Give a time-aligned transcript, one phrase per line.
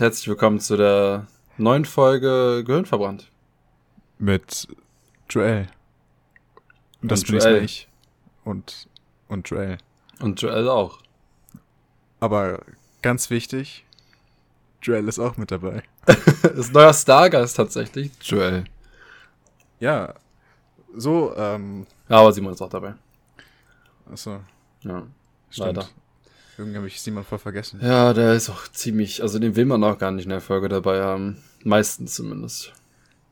[0.00, 3.30] herzlich willkommen zu der neuen Folge Gehirn verbrannt.
[4.18, 4.68] Mit
[5.28, 5.68] Joel.
[7.02, 7.64] Und das Und bin Joel.
[7.64, 7.88] ich.
[8.44, 8.88] Und,
[9.28, 9.78] und Joel.
[10.20, 10.98] Und Joel auch.
[12.20, 12.60] Aber
[13.02, 13.84] ganz wichtig,
[14.82, 15.82] Joel ist auch mit dabei.
[16.54, 18.64] ist neuer Stargast tatsächlich, Joel.
[19.80, 20.14] Ja,
[20.96, 22.94] so, ähm, Ja, aber Simon ist auch dabei.
[24.10, 24.40] achso,
[24.82, 25.06] Ja,
[25.50, 25.66] stimmt.
[25.76, 25.88] leider.
[26.58, 27.80] Irgendwie habe ich Simon voll vergessen.
[27.80, 30.68] Ja, der ist auch ziemlich, also den will man auch gar nicht in der Folge
[30.68, 31.42] dabei haben.
[31.62, 32.72] Meistens zumindest.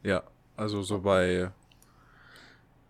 [0.04, 0.22] Ja,
[0.56, 1.50] also so bei,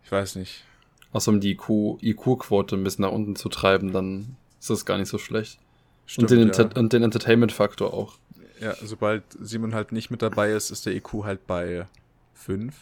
[0.04, 0.64] ich weiß nicht.
[1.12, 4.98] Außer um die IQ IQ-Quote ein bisschen nach unten zu treiben, dann ist das gar
[4.98, 5.58] nicht so schlecht.
[6.04, 6.78] Stimmt, und, den ja.
[6.78, 8.18] Und den Entertainment-Faktor auch.
[8.60, 11.86] ja, sobald Simon halt nicht mit dabei ist, ist der IQ halt bei
[12.34, 12.74] 5.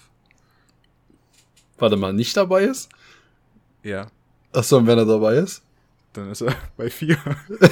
[1.78, 2.88] Warte mal, nicht dabei ist?
[3.84, 4.08] Ja,
[4.54, 5.63] Achso, und wenn er dabei ist?
[6.16, 7.16] Dann ist er bei 4.
[7.58, 7.70] das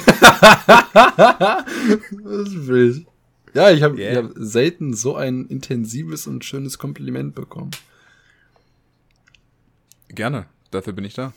[2.49, 3.05] ist wild.
[3.53, 4.23] Ja, ich habe Yeah.
[4.23, 7.71] hab selten so ein intensives und schönes Kompliment bekommen.
[10.09, 11.33] Gerne, dafür bin ich da.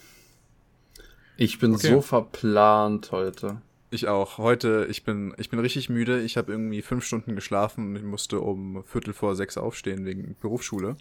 [1.37, 1.89] Ich bin Okay.
[1.89, 3.61] so verplant heute.
[3.91, 4.39] Ich auch.
[4.39, 6.23] Heute, ich bin, ich bin richtig müde.
[6.23, 10.37] Ich habe irgendwie fünf Stunden geschlafen und ich musste um Viertel vor sechs aufstehen wegen
[10.41, 10.97] Berufsschule.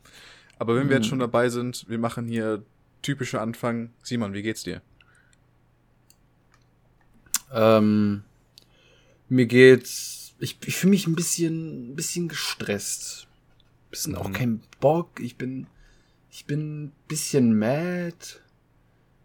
[0.60, 1.10] Aber wenn wir jetzt Hm.
[1.12, 2.64] schon dabei sind, wir machen hier
[3.02, 3.92] typische Anfang.
[4.04, 4.82] Simon, wie geht's dir?
[7.56, 8.24] Ähm,
[9.30, 10.36] mir geht's.
[10.40, 13.28] Ich, ich fühle mich ein bisschen, ein bisschen gestresst.
[13.92, 14.34] Bisschen auch Mhm.
[14.34, 15.20] kein Bock.
[15.22, 15.68] Ich bin,
[16.32, 18.16] ich bin ein bisschen mad.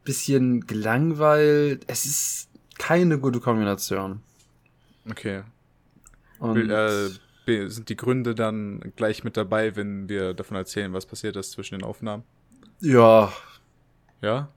[0.04, 1.84] Bisschen gelangweilt.
[1.88, 4.22] Es ist keine gute Kombination.
[5.10, 5.42] Okay.
[6.38, 11.06] Und Will, äh, sind die Gründe dann gleich mit dabei, wenn wir davon erzählen, was
[11.06, 12.24] passiert ist zwischen den Aufnahmen?
[12.80, 13.32] ja,
[14.22, 14.50] Ja?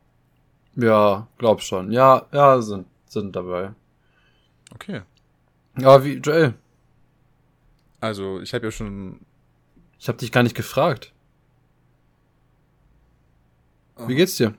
[0.75, 1.91] ja, glaub schon.
[1.91, 3.73] Ja, ja, sind, sind dabei.
[4.73, 5.01] Okay.
[5.75, 6.53] Aber wie, Joel,
[7.99, 9.21] Also, ich habe ja schon.
[9.99, 11.13] ich habe dich gar nicht gefragt.
[14.07, 14.55] Wie geht's dir?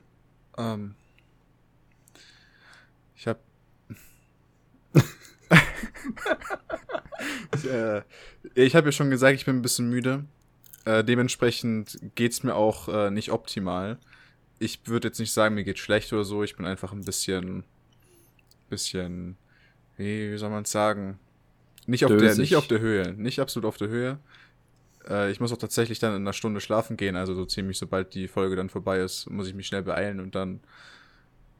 [0.56, 0.94] Ähm,
[3.16, 3.40] ich habe
[7.56, 8.02] ich, äh,
[8.54, 10.24] ich habe ja schon gesagt, ich bin ein bisschen müde.
[10.84, 13.98] Äh, dementsprechend geht's mir auch äh, nicht optimal.
[14.58, 16.42] Ich würde jetzt nicht sagen, mir geht schlecht oder so.
[16.44, 17.64] Ich bin einfach ein bisschen,
[18.68, 19.36] bisschen,
[19.96, 21.18] wie, wie soll man sagen,
[21.86, 24.18] nicht auf der, nicht auf der Höhe, nicht absolut auf der Höhe.
[25.08, 28.14] Äh, ich muss auch tatsächlich dann in einer Stunde schlafen gehen, also so ziemlich sobald
[28.14, 30.60] die Folge dann vorbei ist, muss ich mich schnell beeilen und dann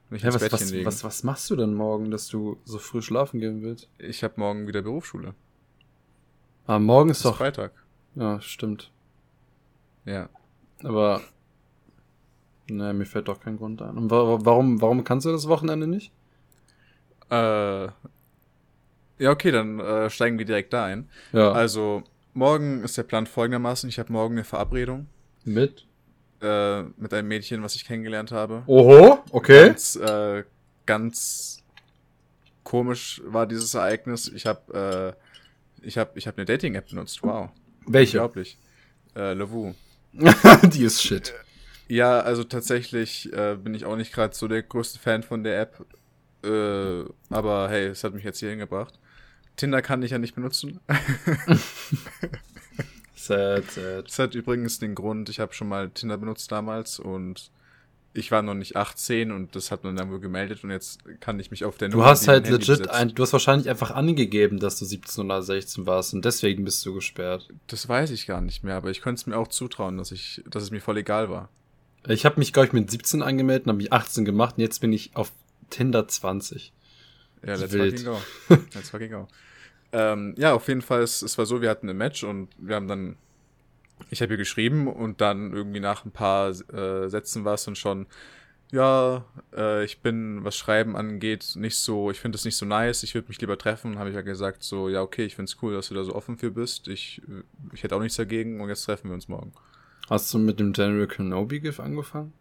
[0.09, 0.85] mich Hä, ins was, Bettchen was, legen.
[0.85, 3.89] was, was machst du denn morgen, dass du so früh schlafen gehen willst?
[3.97, 5.33] Ich habe morgen wieder Berufsschule.
[6.67, 7.37] Ah, morgen ist Ist doch.
[7.37, 7.71] Freitag.
[8.15, 8.91] Ja, stimmt.
[10.05, 10.29] Ja.
[10.83, 11.21] Aber.
[12.67, 13.95] Naja, mir fällt doch kein Grund ein.
[13.97, 16.11] Und wa warum, warum kannst du das Wochenende nicht?
[17.29, 17.87] Äh,
[19.17, 21.09] ja, okay, dann äh, steigen wir direkt da ein.
[21.31, 21.51] Ja.
[21.51, 22.03] Also,
[22.33, 23.87] morgen ist der Plan folgendermaßen.
[23.89, 25.07] Ich habe morgen eine Verabredung
[25.43, 25.85] mit?
[26.41, 28.63] äh, mit einem Mädchen, was ich kennengelernt habe.
[28.67, 29.67] Oho, okay.
[29.67, 30.43] Ganz, äh,
[30.85, 31.63] ganz
[32.63, 34.31] komisch war dieses Ereignis.
[34.33, 35.15] Ich habe
[35.83, 37.21] äh, ich hab, ich hab eine Dating-App benutzt.
[37.23, 37.49] Wow.
[37.85, 38.17] Welche?
[38.17, 38.57] Unglaublich.
[39.15, 39.73] Äh, Lavu.
[40.63, 41.33] Die ist shit.
[41.87, 45.61] Ja, also tatsächlich äh, bin ich auch nicht gerade so der größte Fan von der
[45.61, 45.85] App.
[46.45, 48.99] Äh, aber hey, es hat mich jetzt hier hingebracht.
[49.55, 50.79] Tinder kann ich ja nicht benutzen.
[53.25, 54.07] Sad, sad.
[54.07, 57.49] Das hat übrigens den Grund, ich habe schon mal Tinder benutzt damals und
[58.13, 61.39] ich war noch nicht 18 und das hat man dann wohl gemeldet und jetzt kann
[61.39, 63.69] ich mich auf der Du Nummer, hast die im halt legit ein, du hast wahrscheinlich
[63.69, 67.49] einfach angegeben, dass du 17 oder 16 warst und deswegen bist du gesperrt.
[67.67, 70.43] Das weiß ich gar nicht mehr, aber ich könnte es mir auch zutrauen, dass ich,
[70.47, 71.49] dass es mir voll egal war.
[72.07, 74.79] Ich habe mich, glaube ich, mit 17 angemeldet und habe mich 18 gemacht und jetzt
[74.79, 75.31] bin ich auf
[75.69, 76.73] Tinder 20.
[77.45, 77.99] Ja, let's Wild.
[77.99, 78.57] fucking go.
[78.73, 79.27] Let's fucking go.
[79.91, 82.75] ähm, ja, auf jeden Fall, es, es war so, wir hatten ein Match und wir
[82.75, 83.17] haben dann,
[84.09, 87.75] ich habe ihr geschrieben und dann irgendwie nach ein paar äh, Sätzen war es dann
[87.75, 88.07] schon,
[88.71, 89.25] ja,
[89.55, 93.13] äh, ich bin, was Schreiben angeht, nicht so, ich finde es nicht so nice, ich
[93.13, 95.73] würde mich lieber treffen, habe ich ja gesagt, so, ja, okay, ich finde es cool,
[95.73, 97.43] dass du da so offen für bist, ich, äh,
[97.73, 99.53] ich hätte auch nichts dagegen und jetzt treffen wir uns morgen.
[100.09, 102.33] Hast du mit dem General Kenobi GIF angefangen?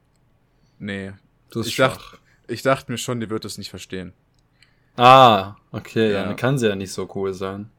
[0.78, 1.12] Nee,
[1.50, 2.18] Du bist Ich schwach.
[2.48, 4.12] Ich dachte mir schon, die wird es nicht verstehen.
[4.96, 6.24] Ah, okay, ja.
[6.24, 7.70] Dann kann sie ja nicht so cool sein.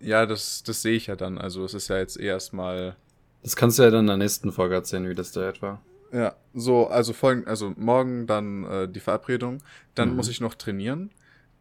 [0.00, 2.96] Ja, das, das sehe ich ja dann, also es ist ja jetzt erstmal
[3.42, 5.80] Das kannst du ja dann in der nächsten Folge erzählen, wie das da etwa.
[6.12, 9.62] Ja, so, also folgend, also morgen dann äh, die Verabredung,
[9.94, 10.16] dann Mhm.
[10.16, 11.10] muss ich noch trainieren,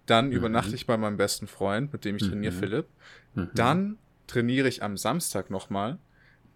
[0.07, 0.33] dann Mhm.
[0.33, 2.57] übernachte ich bei meinem besten Freund, mit dem ich trainiere, Mhm.
[2.59, 2.87] Philipp,
[3.35, 3.49] Mhm.
[3.55, 3.97] dann
[4.27, 5.97] trainiere ich am Samstag nochmal,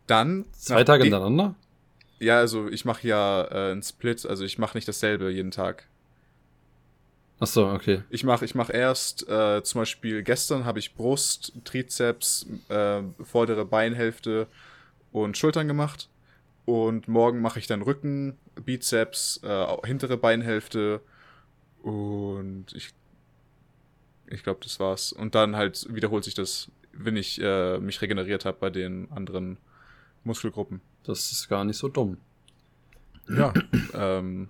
[0.07, 0.45] dann...
[0.53, 1.55] Zwei Tage hintereinander?
[2.19, 5.87] Ja, also ich mache ja äh, einen Split, also ich mache nicht dasselbe jeden Tag.
[7.43, 8.03] Ach so, okay.
[8.09, 13.65] Ich mache ich mach erst, äh, zum Beispiel gestern habe ich Brust, Trizeps, äh, vordere
[13.65, 14.47] Beinhälfte
[15.11, 16.07] und Schultern gemacht.
[16.63, 21.01] Und morgen mache ich dann Rücken, Bizeps, äh, hintere Beinhälfte
[21.81, 22.91] und ich,
[24.27, 25.11] ich glaube, das war's.
[25.11, 29.57] Und dann halt wiederholt sich das, wenn ich äh, mich regeneriert habe bei den anderen
[30.23, 30.79] Muskelgruppen.
[31.03, 32.19] Das ist gar nicht so dumm.
[33.27, 33.53] Ja.
[33.93, 34.47] ähm,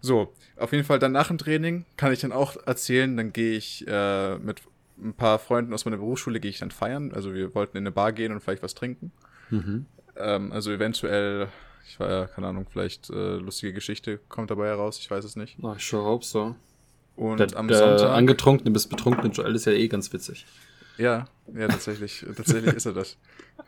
[0.00, 3.56] so, auf jeden Fall dann nach dem Training kann ich dann auch erzählen, dann gehe
[3.56, 4.62] ich äh, mit
[5.02, 7.12] ein paar Freunden aus meiner Berufsschule gehe ich dann feiern.
[7.12, 9.12] Also wir wollten in eine Bar gehen und vielleicht was trinken.
[9.50, 9.86] Mhm.
[10.16, 11.48] Ähm, also eventuell,
[11.88, 15.36] ich war ja, keine Ahnung, vielleicht äh, lustige Geschichte kommt dabei heraus, ich weiß es
[15.36, 15.56] nicht.
[15.58, 16.54] Na, ich sure hope so.
[17.16, 18.10] Und Der, am der Sonntag.
[18.16, 20.46] angetrunkene bis betrunkene Joel ist ja eh ganz witzig.
[20.98, 22.24] Ja, ja, tatsächlich.
[22.36, 23.16] tatsächlich ist er das.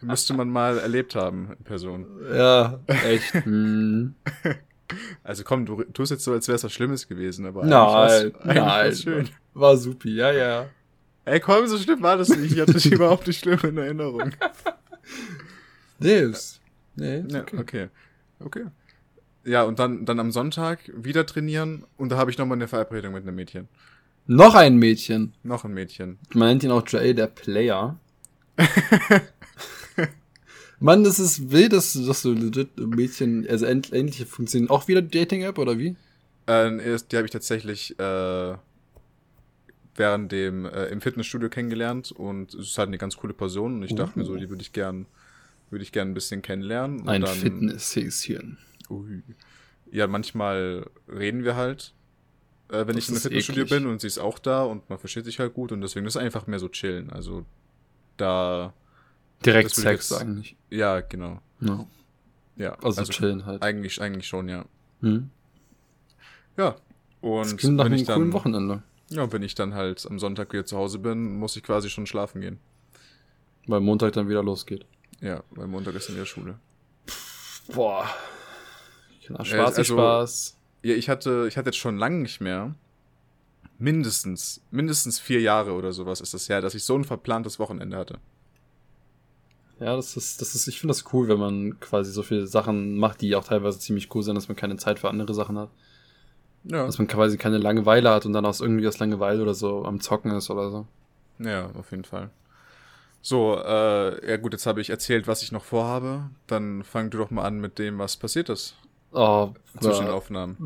[0.02, 2.06] Müsste man mal erlebt haben in Person.
[2.34, 3.32] Ja, echt.
[3.44, 4.14] hm.
[5.24, 8.56] Also komm, du tust jetzt so, als wäre es was Schlimmes gewesen, aber Nein, eigentlich
[8.56, 8.94] nein.
[8.94, 9.28] schön.
[9.54, 10.66] War supi, ja, ja.
[11.24, 12.52] Ey, komm, so schlimm war das nicht.
[12.52, 14.30] Ich hatte dich überhaupt nicht schlimm in Erinnerung.
[15.98, 16.60] Nee, ist,
[16.96, 17.56] nee, Ja, okay.
[17.58, 17.88] okay.
[18.40, 18.64] Okay.
[19.44, 23.12] Ja, und dann, dann am Sonntag wieder trainieren und da habe ich nochmal eine Verabredung
[23.12, 23.68] mit einem Mädchen.
[24.26, 25.34] Noch ein Mädchen.
[25.42, 26.18] Noch ein Mädchen.
[26.32, 27.98] Man nennt ihn auch Joel der Player.
[30.82, 34.70] Mann, das ist wild, dass, dass so legit Mädchen, also ähn- ähnliche funktionieren.
[34.70, 35.96] Auch wieder Dating-App oder wie?
[36.46, 38.54] Äh, die habe ich tatsächlich äh,
[39.94, 43.82] während dem äh, im Fitnessstudio kennengelernt und es ist halt eine ganz coole Person und
[43.84, 45.06] ich dachte mir so, die würde ich gern
[45.70, 47.00] würde ich gern ein bisschen kennenlernen.
[47.00, 48.58] Und Ein Fitnesshäschen.
[48.90, 49.22] Ui.
[49.90, 51.94] Ja, manchmal reden wir halt,
[52.70, 53.78] äh, wenn Das ich in einem ist Fitnessstudio eklig.
[53.82, 56.16] bin und sie ist auch da und man versteht sich halt gut und deswegen ist
[56.16, 57.08] es einfach mehr so chillen.
[57.10, 57.46] Also
[58.18, 58.74] da,
[59.46, 60.56] Direkt Sex jetzt- eigentlich.
[60.76, 61.40] Ja, genau.
[61.60, 61.86] Ja.
[62.56, 63.62] Ja, Also, chillen halt.
[63.62, 64.64] eigentlich, eigentlich schon, ja.
[65.00, 65.30] Hm.
[66.56, 66.72] Ja.
[66.72, 66.80] Das
[67.52, 68.82] Und klingt nach wenn einem ich coolen dann, Wochenende.
[69.10, 72.06] ja, wenn ich dann halt am Sonntag wieder zu Hause bin, muss ich quasi schon
[72.06, 72.58] schlafen gehen.
[73.66, 74.84] Weil Montag dann wieder losgeht.
[75.20, 76.58] Ja, weil Montag ist dann wieder Schule.
[77.72, 78.06] Boah.
[79.28, 80.58] Äh, Spaß, also- Spaß.
[80.82, 82.74] Ja, ich hatte, ich hatte jetzt schon lange nicht mehr.
[83.78, 87.96] Mindestens, mindestens vier Jahre oder sowas ist das her, dass ich so ein verplantes Wochenende
[87.96, 88.18] hatte.
[89.82, 92.96] Ja, das ist, das ist, ich finde das cool, wenn man quasi so viele Sachen
[92.98, 95.70] macht, die auch teilweise ziemlich cool sind, dass man keine Zeit für andere Sachen hat.
[96.64, 96.86] Ja.
[96.86, 100.00] Dass man quasi keine Langeweile hat und dann aus irgendwie aus Langeweile oder so am
[100.00, 100.86] Zocken ist oder so.
[101.40, 102.30] Ja, auf jeden Fall.
[103.20, 106.30] So, äh, ja gut, jetzt habe ich erzählt, was ich noch vorhabe.
[106.46, 108.76] Dann fang du doch mal an mit dem, was passiert ist
[109.12, 109.50] Oh,
[109.80, 110.14] zwischen den.
[110.14, 110.56] Aufnahmen.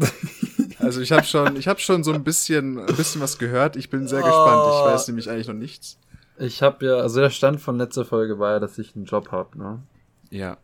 [0.79, 3.77] Also ich habe schon, ich habe schon so ein bisschen, ein bisschen was gehört.
[3.77, 4.63] Ich bin sehr gespannt.
[4.69, 4.85] Ich Oh.
[4.87, 5.99] weiß nämlich eigentlich noch nichts.
[6.39, 9.33] Ich habe ja, also der Stand von letzter Folge war ja, dass ich einen Job
[9.33, 9.83] habe, ne?
[10.31, 10.59] Ja.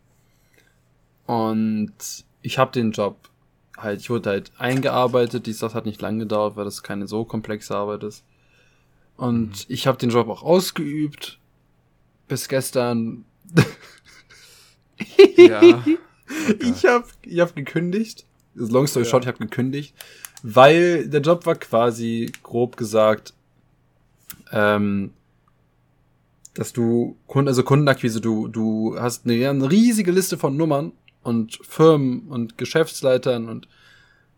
[1.25, 1.93] Und
[2.41, 3.17] ich habe den Job
[3.77, 7.25] halt, ich wurde halt eingearbeitet, dies, das hat nicht lang gedauert, weil das keine so
[7.25, 8.23] komplexe Arbeit ist.
[9.17, 11.39] Und ich habe den Job auch ausgeübt.
[12.27, 13.25] Bis gestern.
[15.37, 15.57] Ja.
[15.61, 15.97] Okay.
[16.59, 18.25] Ich habe ich hab gekündigt.
[18.55, 19.11] Long story Ja.
[19.11, 19.93] short, ich habe gekündigt.
[20.41, 23.33] Weil der Job war quasi, grob gesagt,
[24.51, 25.11] ähm,
[26.53, 30.91] dass du Kunden, also Kundenakquise, du, du hast eine, eine riesige Liste von Nummern
[31.23, 33.67] und Firmen und Geschäftsleitern und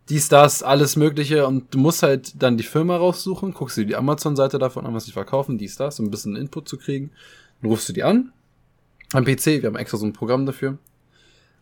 [0.09, 3.95] dies, das, alles Mögliche und du musst halt dann die Firma raussuchen, guckst dir die
[3.95, 7.09] Amazon-Seite davon an, was sie verkaufen, dies, das, um ein bisschen Input zu kriegen.
[7.62, 8.31] Dann rufst du die an.
[9.13, 10.78] Am PC, wir haben extra so ein Programm dafür.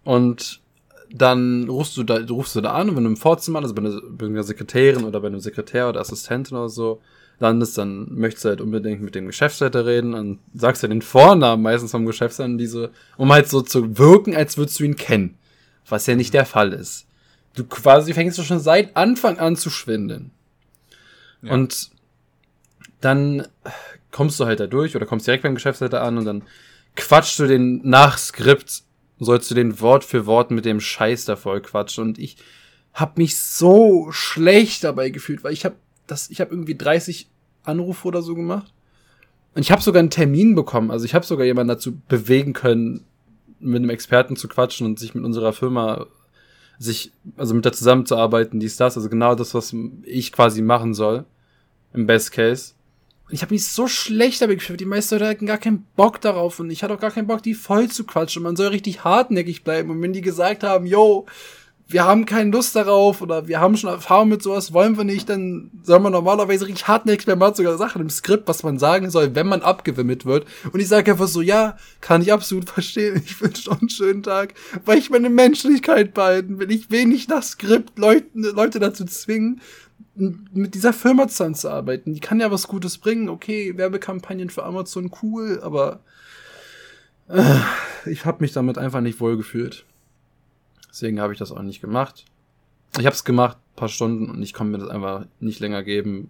[0.03, 0.61] Und
[1.09, 3.81] dann rufst du da, rufst du da an und wenn du im Vorzimmer, also bei
[3.81, 7.01] einer, bei einer Sekretärin oder bei einem Sekretär oder Assistentin oder so
[7.39, 11.61] landest, dann möchtest du halt unbedingt mit dem Geschäftsleiter reden und sagst ja den Vornamen
[11.61, 15.37] meistens vom Geschäftsleiter, diese, um halt so zu wirken, als würdest du ihn kennen.
[15.87, 17.07] Was ja nicht der Fall ist.
[17.55, 20.31] Du quasi fängst du schon seit Anfang an zu schwindeln.
[21.41, 21.53] Ja.
[21.53, 21.91] Und
[23.01, 23.47] dann
[24.11, 26.43] kommst du halt da durch oder kommst direkt beim Geschäftsleiter an und dann
[26.95, 28.83] quatschst du den nach Skript,
[29.19, 32.03] sollst du den Wort für Wort mit dem Scheiß da voll quatschen.
[32.05, 32.37] Und ich
[32.93, 35.75] hab mich so schlecht dabei gefühlt, weil ich hab
[36.07, 37.29] das, ich hab irgendwie 30
[37.63, 38.73] Anrufe oder so gemacht.
[39.55, 40.91] Und ich habe sogar einen Termin bekommen.
[40.91, 43.05] Also ich habe sogar jemanden dazu bewegen können,
[43.59, 46.07] mit einem Experten zu quatschen und sich mit unserer Firma
[46.79, 51.25] sich, also mit der zusammenzuarbeiten, dies, das, also genau das, was ich quasi machen soll.
[51.93, 52.73] Im Best Case.
[53.27, 54.79] Und ich habe mich so schlecht dabei gefühlt.
[54.79, 57.43] Die meisten Leute hatten gar keinen Bock darauf und ich hatte auch gar keinen Bock,
[57.43, 58.41] die voll zu quatschen.
[58.41, 59.91] Man soll richtig hartnäckig bleiben.
[59.91, 61.27] Und wenn die gesagt haben, yo,
[61.87, 65.29] wir haben keine Lust darauf oder wir haben schon Erfahrung mit sowas, wollen wir nicht,
[65.29, 67.39] dann soll man normalerweise richtig hartnäckig bleiben.
[67.39, 70.47] Man hat sogar Sachen im Skript, was man sagen soll, wenn man abgewimmelt wird.
[70.71, 73.21] Und ich sage einfach so, ja, kann ich absolut verstehen.
[73.23, 74.53] Ich wünsche noch einen schönen Tag,
[74.85, 76.71] weil ich meine Menschlichkeit behalten will.
[76.71, 79.61] Ich will nicht das Skript Leute, Leute dazu zwingen,
[80.15, 82.13] mit dieser Firma zusammenzuarbeiten.
[82.13, 83.29] Die kann ja was Gutes bringen.
[83.29, 86.01] Okay, Werbekampagnen für Amazon cool, aber
[87.29, 87.59] äh,
[88.05, 89.85] ich habe mich damit einfach nicht wohl gefühlt.
[90.93, 92.25] Deswegen habe ich das auch nicht gemacht.
[92.99, 96.29] Ich habe es gemacht, paar Stunden, und ich konnte mir das einfach nicht länger geben,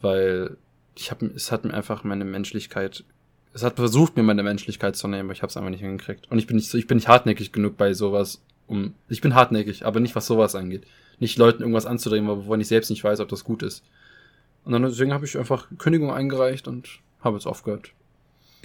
[0.00, 0.56] weil
[0.94, 3.04] ich habe, es hat mir einfach meine Menschlichkeit,
[3.52, 6.30] es hat versucht mir meine Menschlichkeit zu nehmen, aber ich habe es einfach nicht hingekriegt.
[6.30, 9.84] Und ich bin nicht, ich bin nicht hartnäckig genug bei sowas, um, ich bin hartnäckig,
[9.84, 10.86] aber nicht was sowas angeht.
[11.18, 13.84] Nicht Leuten irgendwas anzudrehen, wovon ich selbst nicht weiß, ob das gut ist.
[14.64, 17.92] Und dann deswegen habe ich einfach Kündigung eingereicht und habe jetzt aufgehört.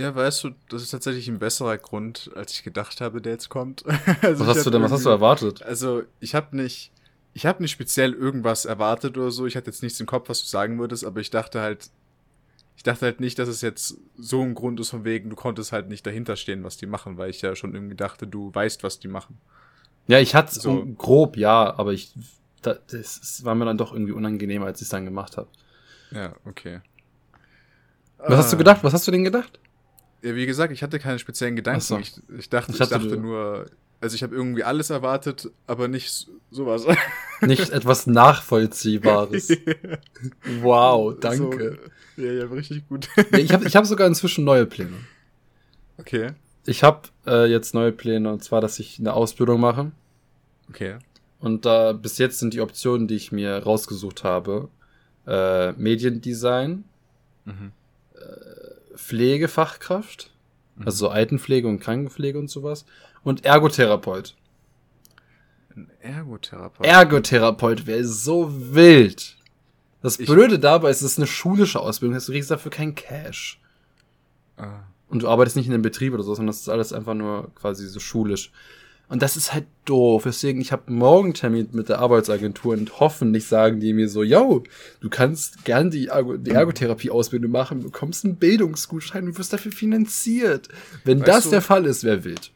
[0.02, 3.50] Ja, weißt du, das ist tatsächlich ein besserer Grund, als ich gedacht habe, der jetzt
[3.50, 3.84] kommt.
[4.22, 5.62] also was hast du denn, was hast du erwartet?
[5.64, 6.92] Also, ich habe nicht,
[7.34, 9.46] ich habe nicht speziell irgendwas erwartet oder so.
[9.46, 11.90] Ich hatte jetzt nichts im Kopf, was du sagen würdest, aber ich dachte halt,
[12.76, 15.72] ich dachte halt nicht, dass es jetzt so ein Grund ist von wegen, du konntest
[15.72, 18.84] halt nicht dahinter stehen, was die machen, weil ich ja schon irgendwie dachte, du weißt,
[18.84, 19.38] was die machen.
[20.08, 22.12] Ja, ich hatte so grob, ja, aber ich,
[22.64, 25.48] das, das war mir dann doch irgendwie unangenehm, als ich es dann gemacht habe.
[26.10, 26.82] Ja, okay.
[28.18, 28.84] Was hast du gedacht?
[28.84, 29.60] Was hast du denn gedacht?
[30.22, 31.82] Ja, wie gesagt, ich hatte keine speziellen Gedanken.
[31.82, 31.98] So.
[31.98, 33.66] Ich, ich, dachte, ich, ich dachte nur,
[34.02, 36.86] also ich habe irgendwie alles erwartet, aber nicht sowas.
[37.42, 39.50] Nicht etwas Nachvollziehbares.
[40.62, 41.80] wow, danke.
[42.16, 43.08] So, ja, ja, richtig gut.
[43.32, 44.98] ich habe ich hab sogar inzwischen neue Pläne.
[45.98, 46.34] Okay.
[46.66, 49.92] Ich habe äh, jetzt neue Pläne und zwar, dass ich eine Ausbildung mache.
[50.70, 50.98] Okay.
[51.40, 54.70] Und da äh, bis jetzt sind die Optionen, die ich mir rausgesucht habe,
[55.26, 56.84] äh, Mediendesign,
[57.46, 57.72] mhm.
[58.14, 58.61] äh,
[58.96, 60.32] Pflegefachkraft,
[60.76, 60.86] mhm.
[60.86, 62.86] also so Altenpflege und Krankenpflege und sowas,
[63.24, 64.36] und Ergotherapeut.
[65.76, 66.86] Ein Ergotherapeut.
[66.86, 69.38] Ergotherapeut wäre so wild.
[70.02, 73.62] Das ich Blöde dabei ist, es ist eine schulische Ausbildung, du kriegst dafür kein Cash.
[74.58, 74.84] Ah.
[75.08, 77.54] Und du arbeitest nicht in einem Betrieb oder so, sondern das ist alles einfach nur
[77.56, 78.52] quasi so schulisch.
[79.12, 80.24] Und das ist halt doof.
[80.24, 84.64] Deswegen, ich habe morgen Termin mit der Arbeitsagentur und hoffentlich sagen die mir so, yo,
[85.02, 90.70] du kannst gern die, Ergo die Ergotherapie-Ausbildung machen, bekommst einen Bildungsgutschein und wirst dafür finanziert.
[91.04, 92.54] Wenn weißt das du, der Fall ist, wäre wild.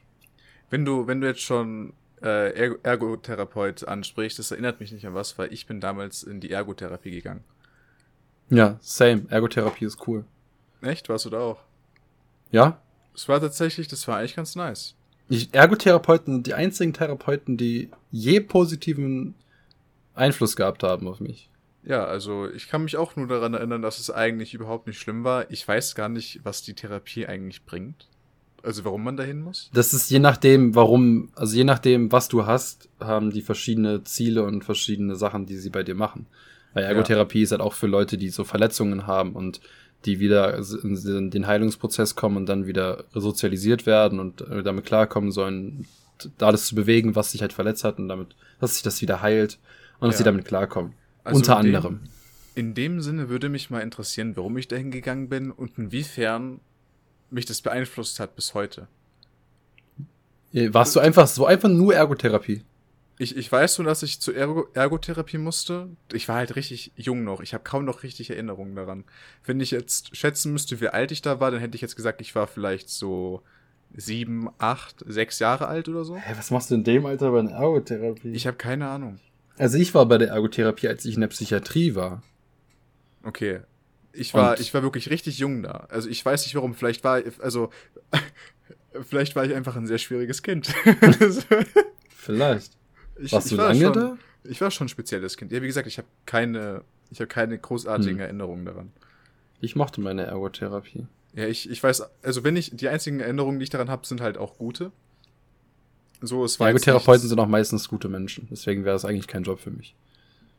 [0.69, 1.91] Wenn du, wenn du jetzt schon
[2.23, 6.51] äh, Ergotherapeut ansprichst, das erinnert mich nicht an was, weil ich bin damals in die
[6.51, 7.43] Ergotherapie gegangen.
[8.49, 9.23] Ja, same.
[9.27, 10.23] Ergotherapie ist cool.
[10.81, 11.09] Echt?
[11.09, 11.59] Warst du da auch?
[12.49, 12.79] Ja?
[13.13, 14.95] Es war tatsächlich, das war eigentlich ganz nice.
[15.29, 19.35] Die Ergotherapeuten sind die einzigen Therapeuten, die je positiven
[20.13, 21.49] Einfluss gehabt haben auf mich.
[21.83, 25.23] Ja, also ich kann mich auch nur daran erinnern, dass es eigentlich überhaupt nicht schlimm
[25.23, 25.51] war.
[25.51, 28.07] Ich weiß gar nicht, was die Therapie eigentlich bringt.
[28.63, 29.69] Also warum man dahin muss?
[29.73, 34.43] Das ist je nachdem, warum, also je nachdem, was du hast, haben die verschiedene Ziele
[34.43, 36.25] und verschiedene Sachen, die sie bei dir machen.
[36.73, 37.43] Weil Ergotherapie ja.
[37.43, 39.61] ist halt auch für Leute, die so Verletzungen haben und
[40.05, 45.31] die wieder in den Heilungsprozess kommen und dann wieder resozialisiert werden und äh, damit klarkommen
[45.31, 45.85] sollen,
[46.39, 49.59] alles zu bewegen, was sich halt verletzt hat und damit, dass sich das wieder heilt
[49.99, 50.93] und dass sie damit klarkommen.
[51.23, 51.99] Also Unter in anderem.
[51.99, 52.09] Dem,
[52.55, 56.61] in dem Sinne würde mich mal interessieren, warum ich dahin gegangen bin und inwiefern
[57.29, 58.87] mich das beeinflusst hat bis heute.
[60.53, 62.63] Äh, warst du einfach so einfach nur Ergotherapie?
[63.17, 65.89] Ich, ich weiß nur, dass ich zur Ergo Ergotherapie musste.
[66.11, 67.39] Ich war halt richtig jung noch.
[67.39, 69.05] Ich habe kaum noch richtig Erinnerungen daran.
[69.45, 72.19] Wenn ich jetzt schätzen müsste, wie alt ich da war, dann hätte ich jetzt gesagt,
[72.19, 73.41] ich war vielleicht so
[73.95, 76.17] sieben, acht, sechs Jahre alt oder so.
[76.17, 78.31] Hä, was machst du in dem Alter bei einer Ergotherapie?
[78.33, 79.19] Ich habe keine Ahnung.
[79.57, 82.21] Also ich war bei der Ergotherapie, als ich in der Psychiatrie war.
[83.23, 83.61] Okay.
[84.11, 84.59] Ich war, Und?
[84.59, 85.87] ich war wirklich richtig jung da.
[85.89, 86.73] Also ich weiß nicht warum.
[86.73, 87.69] Vielleicht war, also,
[89.01, 90.67] vielleicht war ich einfach ein sehr schwieriges Kind.
[92.09, 92.73] vielleicht.
[93.17, 94.17] Ich, Warst du war lange schon, da?
[94.43, 95.51] Ich war schon ein spezielles Kind.
[95.51, 98.21] Ja, wie gesagt, ich habe keine, ich habe keine großartigen hm.
[98.21, 98.91] Erinnerungen daran.
[99.61, 101.07] Ich mochte meine Ergotherapie.
[101.33, 104.21] Ja, ich, ich weiß, also wenn ich, die einzigen Erinnerungen, die ich daran habe, sind
[104.21, 104.91] halt auch gute.
[106.21, 109.59] So, es war Ergotherapeuten sind auch meistens gute Menschen, deswegen wäre es eigentlich kein Job
[109.59, 109.95] für mich.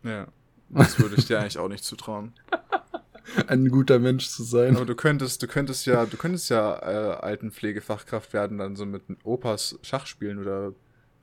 [0.02, 0.28] Ja,
[0.68, 2.32] das würde ich dir eigentlich auch nicht zutrauen.
[3.48, 4.76] Ein guter Mensch zu sein.
[4.76, 9.02] Aber du könntest, du könntest ja, du könntest ja äh, Altenpflegefachkraft werden, dann so mit
[9.24, 10.72] Opas Schach spielen oder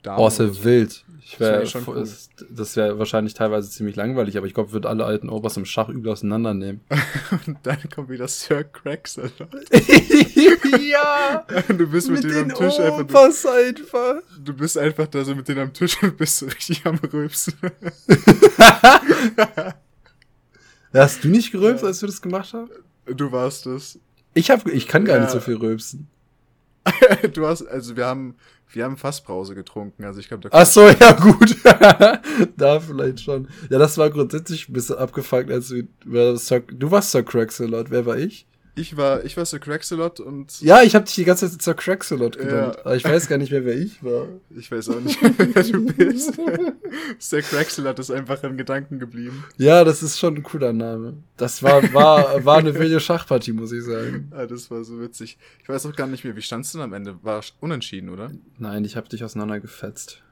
[0.04, 0.22] Dame.
[0.22, 1.04] Oh, ist ja wild.
[1.26, 2.08] Ich wär, das wäre cool.
[2.52, 5.90] das wär wahrscheinlich teilweise ziemlich langweilig, aber ich glaube, würde alle alten Opas im Schach
[5.90, 6.82] übel auseinandernehmen.
[7.48, 9.16] Und dann kommt wieder Sir Cracks,
[10.80, 11.46] ja!
[11.70, 14.16] Du bist mit, mit denen am Tisch einfach, einfach.
[14.44, 17.54] Du bist einfach da so mit denen am Tisch und bist so richtig am Rülpsen.
[20.94, 22.70] Hast du nicht gerülpst, als wir das gemacht haben?
[23.06, 23.98] Du warst es.
[24.34, 25.22] Ich, hab, ich kann gar ja.
[25.24, 26.08] nicht so viel rülpsen.
[27.34, 28.36] du hast, also wir haben,
[28.76, 31.56] wir haben Fassbrause getrunken, also ich glaube, da Ach so, ja gut.
[32.58, 33.48] da vielleicht schon.
[33.70, 38.18] Ja, das war grundsätzlich ein bisschen abgefuckt, als wir, du warst Sir Craxelot, wer war
[38.18, 38.48] ich?
[38.76, 40.60] Ich war, ich war Sir Craxelot und.
[40.62, 42.76] Ja, ich habe dich die ganze Zeit Sir Craxelot genannt.
[42.76, 42.86] Ja.
[42.86, 44.28] Aber ich weiß gar nicht mehr, wer ich war.
[44.50, 46.34] Ich weiß auch nicht mehr, wer du bist.
[47.20, 49.44] Sir Craxelot ist einfach im Gedanken geblieben.
[49.58, 51.18] Ja, das ist schon ein cooler Name.
[51.38, 54.32] Das war, war, war eine wilde Schachpartie, muss ich sagen.
[54.32, 55.38] Ah, das war so witzig.
[55.62, 57.20] Ich weiß auch gar nicht mehr, wie standst du denn am Ende?
[57.22, 58.32] War unentschieden, oder?
[58.58, 60.24] Nein, ich habe dich auseinandergefetzt.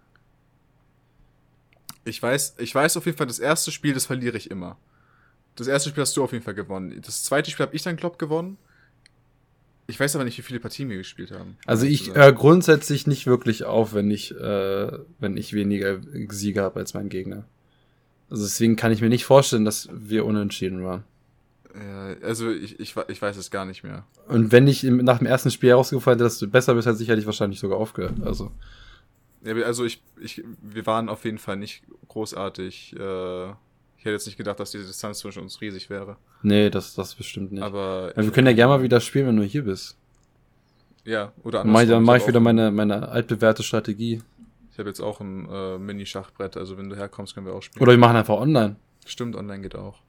[2.05, 4.79] Ich weiß, ich weiß auf jeden Fall, das erste Spiel, das verliere ich immer.
[5.55, 7.01] Das erste Spiel hast du auf jeden Fall gewonnen.
[7.05, 8.57] Das zweite Spiel habe ich dann, glaub, gewonnen.
[9.87, 11.57] Ich weiß aber nicht, wie viele Partien wir gespielt haben.
[11.65, 16.79] Also ich äh, grundsätzlich nicht wirklich auf, wenn ich, äh, wenn ich weniger Siege habe
[16.79, 17.43] als mein Gegner.
[18.29, 21.03] Also deswegen kann ich mir nicht vorstellen, dass wir unentschieden waren.
[21.75, 24.05] Ja, also ich, ich, ich weiß es gar nicht mehr.
[24.27, 27.25] Und wenn ich nach dem ersten Spiel herausgefallen hätte, dass du besser bist, hätte ich
[27.25, 28.21] wahrscheinlich sogar aufgehört.
[28.23, 28.51] Also.
[29.43, 33.53] Ja, also ich, ich, wir waren auf jeden Fall nicht großartig äh,
[34.01, 36.17] ich hätte jetzt nicht gedacht, dass diese Distanz zwischen uns riesig wäre.
[36.41, 37.61] Nee, das, das bestimmt nicht.
[37.61, 38.11] Aber.
[38.17, 39.95] Ja, wir können ja gerne mal wieder spielen, wenn du hier bist.
[41.05, 41.87] Ja, oder anders.
[41.87, 44.23] Dann mache ich wieder meine, meine altbewährte Strategie.
[44.71, 47.83] Ich habe jetzt auch ein äh, Mini-Schachbrett, also wenn du herkommst, können wir auch spielen.
[47.83, 48.75] Oder wir machen einfach online.
[49.05, 49.99] Stimmt, online geht auch.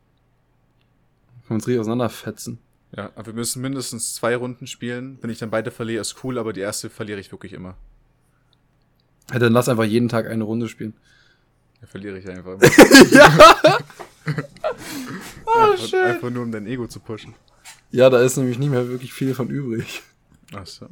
[1.47, 2.61] Können uns richtig auseinanderfetzen.
[2.97, 5.19] Ja, aber wir müssen mindestens zwei Runden spielen.
[5.21, 7.77] Wenn ich dann beide verliere, ist cool, aber die erste verliere ich wirklich immer.
[9.31, 10.95] Ja, dann lass einfach jeden Tag eine Runde spielen.
[11.83, 12.59] Da verliere ich einfach.
[13.11, 13.79] ja!
[15.45, 16.05] oh, einfach, schön.
[16.05, 17.35] einfach nur, um dein Ego zu pushen.
[17.91, 20.03] Ja, da ist nämlich nicht mehr wirklich viel von übrig.
[20.55, 20.87] Ach so.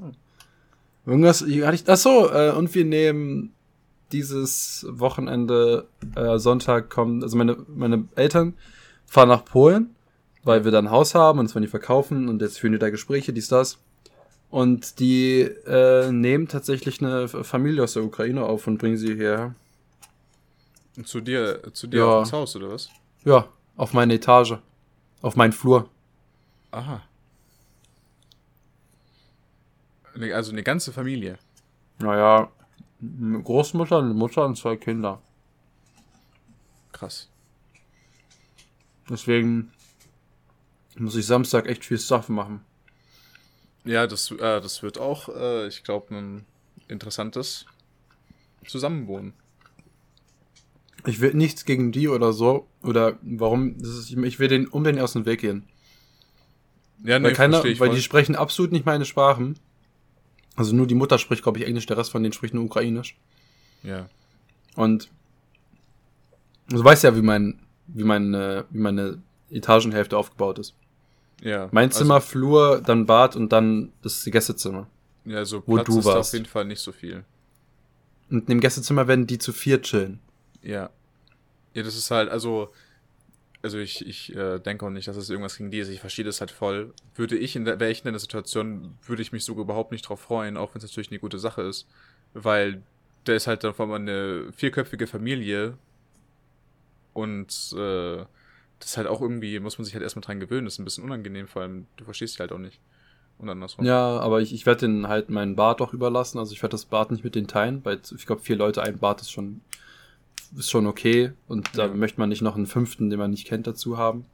[1.07, 3.55] Irgendwas, ich, ach so, äh, und wir nehmen
[4.11, 8.55] dieses Wochenende, äh, Sonntag kommen, also meine, meine Eltern
[9.07, 9.95] fahren nach Polen,
[10.43, 12.81] weil wir da ein Haus haben und das wollen die verkaufen und jetzt führen die
[12.81, 13.79] da Gespräche, dies, das.
[14.51, 19.55] Und die äh, nehmen tatsächlich eine Familie aus der Ukraine auf und bringen sie hierher.
[21.05, 22.21] Zu dir, zu dir ja.
[22.21, 22.91] ins Haus, oder was?
[23.25, 24.59] Ja, auf meine Etage.
[25.23, 25.89] Auf meinen Flur.
[26.71, 27.03] Aha.
[30.15, 31.39] Also eine ganze Familie.
[31.99, 32.51] Naja,
[33.01, 35.21] eine Großmutter, eine Mutter und zwei Kinder.
[36.93, 37.31] Krass.
[39.09, 39.73] Deswegen
[40.97, 42.65] muss ich Samstag echt viel Stuff machen.
[43.85, 46.47] Ja, das, äh, das wird auch, äh, ich glaube, ein
[46.89, 47.67] interessantes
[48.67, 49.33] Zusammenwohnen.
[51.07, 52.67] Ich will nichts gegen die oder so.
[52.83, 53.77] Oder warum?
[53.77, 55.65] Ist, ich will den unbedingt aus dem Weg gehen.
[57.03, 57.91] Ja, nee, weil keiner, weil voll.
[57.91, 59.59] die sprechen absolut nicht meine Sprachen.
[60.57, 63.17] Also nur die Mutter spricht, glaube ich, Englisch, der Rest von denen spricht nur Ukrainisch.
[63.83, 64.09] Ja.
[64.75, 65.09] Und
[66.69, 70.75] du weißt ja, wie mein, wie meine, wie meine Etagenhälfte aufgebaut ist.
[71.43, 71.69] Ja.
[71.73, 74.87] Mein Zimmer, also, Flur, dann Bad und dann das Gästezimmer.
[75.25, 76.31] Ja, so Platz wo du ist warst.
[76.31, 77.25] auf jeden Fall nicht so viel.
[78.31, 80.21] Und in dem Gästezimmer werden die zu vier chillen.
[80.63, 80.91] Ja.
[81.75, 82.73] Ja, das ist halt, also,
[83.63, 85.89] also ich, ich äh, denke auch nicht, dass es irgendwas gegen die ist.
[85.89, 86.93] Ich verstehe das halt voll.
[87.15, 90.03] Würde ich in der, wäre ich in der Situation, würde ich mich sogar überhaupt nicht
[90.03, 91.87] drauf freuen, auch wenn es natürlich eine gute Sache ist.
[92.35, 92.83] Weil
[93.27, 95.77] der ist halt dann vor allem eine vierköpfige Familie
[97.13, 98.25] und äh,
[98.79, 100.65] das ist halt auch irgendwie, muss man sich halt erstmal dran gewöhnen.
[100.65, 102.81] Das ist ein bisschen unangenehm, vor allem, du verstehst dich halt auch nicht.
[103.39, 103.85] Und andersrum.
[103.85, 106.39] Ja, aber ich, ich werde den halt meinen Bad auch überlassen.
[106.39, 108.99] Also ich werde das Bad nicht mit den teilen, weil ich glaube, vier Leute ein
[108.99, 109.63] Bad ist schon
[110.57, 111.33] ist schon okay.
[111.49, 111.95] Und da ja.
[111.95, 114.25] möchte man nicht noch einen fünften, den man nicht kennt, dazu haben.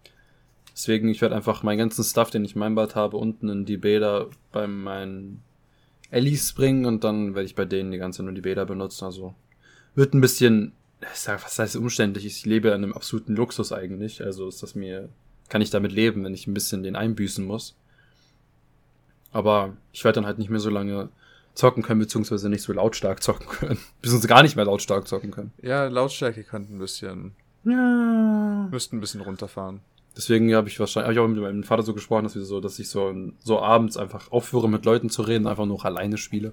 [0.73, 3.65] Deswegen, ich werde einfach meinen ganzen Stuff, den ich in meinem Bad habe, unten in
[3.65, 5.43] die Bäder bei meinen
[6.11, 9.07] Ellis bringen und dann werde ich bei denen die ganze nur die Bäder benutzen.
[9.07, 9.35] Also
[9.95, 12.27] wird ein bisschen, ich sag, was heißt umständlich?
[12.27, 14.23] Ich lebe an einem absoluten Luxus eigentlich.
[14.23, 15.09] Also ist das mir,
[15.49, 17.75] kann ich damit leben, wenn ich ein bisschen den einbüßen muss.
[19.33, 21.09] Aber ich werde dann halt nicht mehr so lange
[21.57, 23.79] zocken können, beziehungsweise nicht so lautstark zocken können.
[24.01, 25.53] Beziehungsweise gar nicht mehr lautstark zocken können.
[25.61, 27.33] Ja, Lautstärke könnte ein bisschen.
[27.65, 28.69] Ja.
[28.71, 29.81] Müssten ein bisschen runterfahren.
[30.17, 32.61] Deswegen habe ich wahrscheinlich, habe ich auch mit meinem Vater so gesprochen, dass wir so,
[32.61, 36.53] dass ich so, so abends einfach aufhöre mit Leuten zu reden, einfach nur alleine spiele.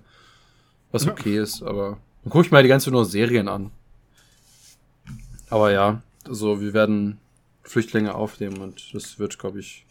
[0.92, 1.44] Was okay ja.
[1.44, 3.72] ist, aber dann gucke ich mal die ganze nur Serien an.
[5.50, 7.20] Aber ja, so, wir werden
[7.64, 9.86] Flüchtlinge aufnehmen und das wird, glaube ich,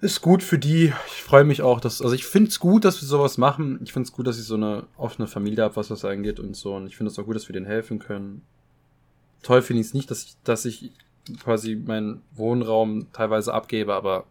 [0.00, 0.92] ist gut für die.
[1.08, 3.80] Ich freue mich auch, dass, also ich finde es gut, dass wir sowas machen.
[3.82, 6.54] Ich finde es gut, dass ich so eine offene Familie habe, was das angeht und
[6.54, 6.74] so.
[6.76, 8.42] Und ich finde es auch gut, dass wir denen helfen können.
[9.42, 10.92] Toll finde ich es nicht, dass ich, dass ich
[11.42, 14.26] quasi meinen Wohnraum teilweise abgebe, aber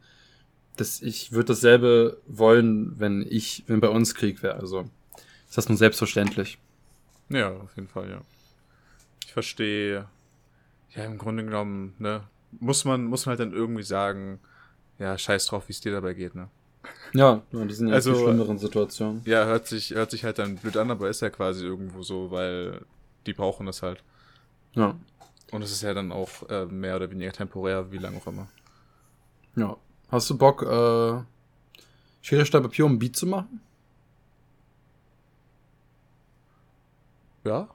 [0.77, 4.55] das, ich würde dasselbe wollen, wenn ich, wenn bei uns Krieg wäre.
[4.55, 4.85] Also
[5.47, 6.57] ist das nun selbstverständlich.
[7.29, 8.21] Ja, auf jeden Fall, ja.
[9.25, 10.07] Ich verstehe,
[10.91, 12.23] ja, im Grunde genommen, ne,
[12.59, 14.39] muss man, muss man halt dann irgendwie sagen,
[14.99, 16.49] ja, scheiß drauf, wie es dir dabei geht, ne?
[17.13, 19.21] Ja, die sind ja also, in schlimmeren Situationen.
[19.25, 22.31] Ja, hört sich, hört sich halt dann blöd an, aber ist ja quasi irgendwo so,
[22.31, 22.81] weil
[23.25, 24.03] die brauchen das halt.
[24.73, 24.95] Ja.
[25.51, 28.47] Und es ist ja dann auch äh, mehr oder weniger temporär, wie lange auch immer.
[29.55, 29.77] Ja.
[30.09, 31.21] Hast du Bock, äh,
[32.21, 33.61] Schere, Stein, Papier, um ein Beat zu machen?
[37.45, 37.69] Ja?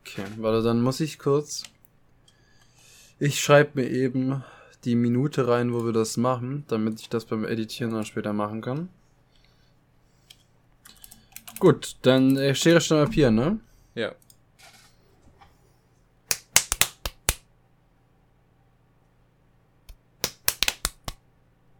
[0.00, 1.64] Okay, warte, dann muss ich kurz.
[3.18, 4.42] Ich schreibe mir eben
[4.84, 8.60] die Minute rein, wo wir das machen, damit ich das beim Editieren dann später machen
[8.60, 8.88] kann.
[11.58, 13.58] Gut, dann äh, Schere, Stein, Papier, ne?
[13.94, 14.12] Ja.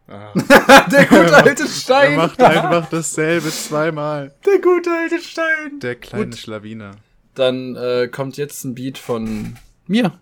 [0.07, 0.31] Ah.
[0.91, 2.15] Der gute alte Er Stein!
[2.15, 4.33] macht einfach dasselbe zweimal.
[4.45, 5.79] Der gute alte Stein!
[5.81, 6.37] Der kleine Gut.
[6.37, 6.91] Schlawiner.
[7.33, 10.17] Dann äh, kommt jetzt ein Beat von mir.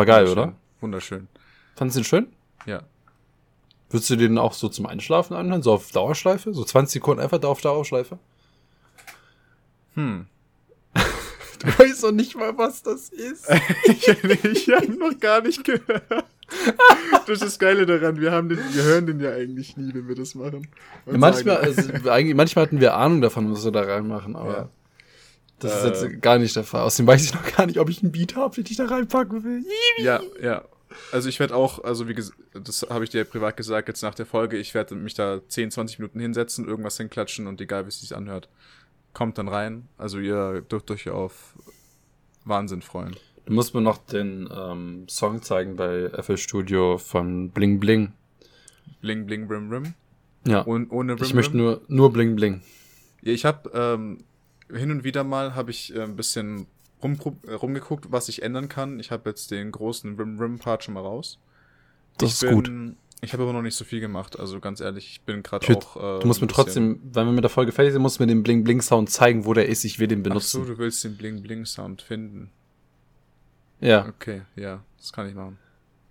[0.00, 0.54] War geil, oder?
[0.80, 1.28] Wunderschön.
[1.76, 2.26] Fandest du den schön?
[2.64, 2.84] Ja.
[3.90, 5.62] Würdest du den auch so zum Einschlafen anhören?
[5.62, 6.54] So auf Dauerschleife?
[6.54, 8.18] So 20 Sekunden einfach da auf Dauerschleife?
[9.94, 10.26] Hm.
[11.58, 13.46] Du weißt doch nicht mal, was das ist.
[13.84, 16.02] ich ich habe noch gar nicht gehört.
[17.26, 20.08] Das ist das Geile daran, wir, haben den, wir hören den ja eigentlich nie, wenn
[20.08, 20.68] wir das machen.
[21.04, 24.68] Und manchmal, also, eigentlich, manchmal hatten wir Ahnung davon, was wir da reinmachen, aber Ja.
[25.60, 25.90] Das Äh.
[25.92, 26.82] ist jetzt gar nicht der Fall.
[26.82, 29.44] Außerdem weiß ich noch gar nicht, ob ich einen Beat habe, den ich da reinpacken
[29.44, 29.64] will.
[29.98, 30.64] Ja, ja.
[31.12, 34.14] Also ich werde auch, also wie gesagt, das habe ich dir privat gesagt, jetzt nach
[34.14, 37.90] der Folge, ich werde mich da 10, 20 Minuten hinsetzen, irgendwas hinklatschen und egal, wie
[37.90, 38.48] es sich anhört,
[39.12, 39.86] kommt dann rein.
[39.98, 41.54] Also ihr dürft euch auf
[42.44, 43.14] Wahnsinn freuen.
[43.46, 48.12] Du musst mir noch den ähm, Song zeigen bei FL Studio von Bling Bling.
[49.00, 49.94] Bling, bling, brim, rim.
[50.46, 50.62] Ja.
[50.62, 51.60] Und ohne rim, ich möchte rim.
[51.60, 52.62] nur, nur Bling Bling.
[53.22, 54.24] Ja, ich habe ähm,
[54.74, 56.66] hin und wieder mal habe ich äh, ein bisschen
[57.02, 58.98] rum, äh, rumgeguckt, was ich ändern kann.
[59.00, 61.38] Ich habe jetzt den großen Rim Rim Part schon mal raus.
[62.18, 62.64] Das ich ist gut.
[62.64, 64.38] bin, Ich habe aber noch nicht so viel gemacht.
[64.38, 65.96] Also ganz ehrlich, ich bin gerade auch.
[65.96, 68.26] Äh, Du musst mir trotzdem, wenn wir mit der Folge fertig sind, musst du mir
[68.28, 69.84] den Bling Bling Sound zeigen, wo der ist.
[69.84, 70.66] Ich will den Ach so, benutzen.
[70.66, 72.50] du willst den Bling Bling Sound finden.
[73.80, 75.58] ja, Okay, ja, das kann ich machen.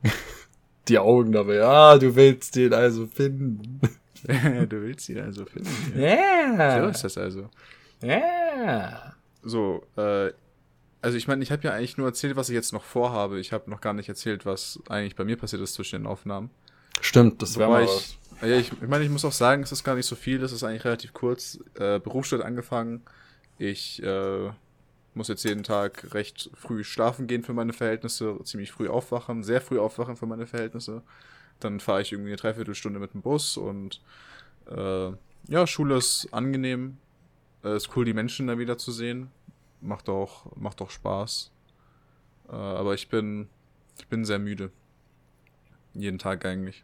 [0.87, 1.55] die Augen dabei.
[1.55, 3.79] Ja, du willst den also finden.
[4.23, 5.69] du willst ihn also finden.
[5.99, 6.17] Ja.
[6.57, 6.81] Ja.
[6.83, 7.49] So ist das also.
[8.01, 9.13] Ja.
[9.43, 10.31] So, äh,
[11.01, 13.39] also ich meine, ich habe ja eigentlich nur erzählt, was ich jetzt noch vorhabe.
[13.39, 16.49] Ich habe noch gar nicht erzählt, was eigentlich bei mir passiert ist zwischen den Aufnahmen.
[17.01, 18.17] Stimmt, das Wobei mal ich, was.
[18.41, 20.51] ja, ich, ich meine, ich muss auch sagen, es ist gar nicht so viel, es
[20.51, 21.59] ist eigentlich relativ kurz.
[21.75, 23.03] Äh, Berufsstadt angefangen.
[23.57, 24.49] Ich äh,
[25.13, 29.61] muss jetzt jeden Tag recht früh schlafen gehen für meine Verhältnisse, ziemlich früh aufwachen, sehr
[29.61, 31.01] früh aufwachen für meine Verhältnisse.
[31.59, 34.01] Dann fahre ich irgendwie eine Dreiviertelstunde mit dem Bus und
[34.69, 35.11] äh,
[35.47, 36.97] ja, Schule ist angenehm.
[37.63, 39.31] Äh, ist cool, die Menschen da wieder zu sehen.
[39.81, 41.51] Macht auch, macht auch Spaß.
[42.49, 43.49] Äh, aber ich bin,
[43.97, 44.71] ich bin sehr müde.
[45.93, 46.83] Jeden Tag eigentlich.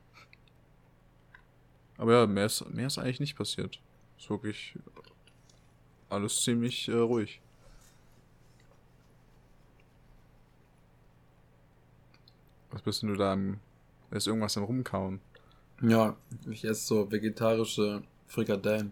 [1.97, 3.79] Aber ja, mehr ist, mehr ist eigentlich nicht passiert.
[4.17, 4.77] Ist wirklich
[6.09, 7.41] alles ziemlich äh, ruhig.
[12.71, 13.59] Was bist denn du da am.
[14.11, 15.21] Ist irgendwas am Rumkauen?
[15.81, 16.15] Ja,
[16.49, 18.91] ich esse so vegetarische Frikadellen.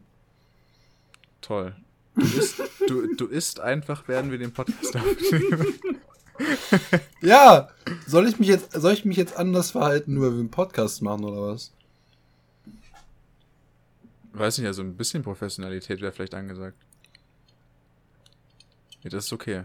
[1.43, 1.75] Toll.
[2.15, 5.75] Du isst, du, du isst einfach, während wir den Podcast aufnehmen.
[7.21, 7.69] Ja,
[8.07, 11.03] soll ich mich jetzt, soll ich mich jetzt anders verhalten, nur weil wir einen Podcast
[11.03, 11.71] machen oder was?
[14.33, 16.75] Weiß nicht, also ein bisschen Professionalität wäre vielleicht angesagt.
[19.03, 19.63] Ja, das ist okay.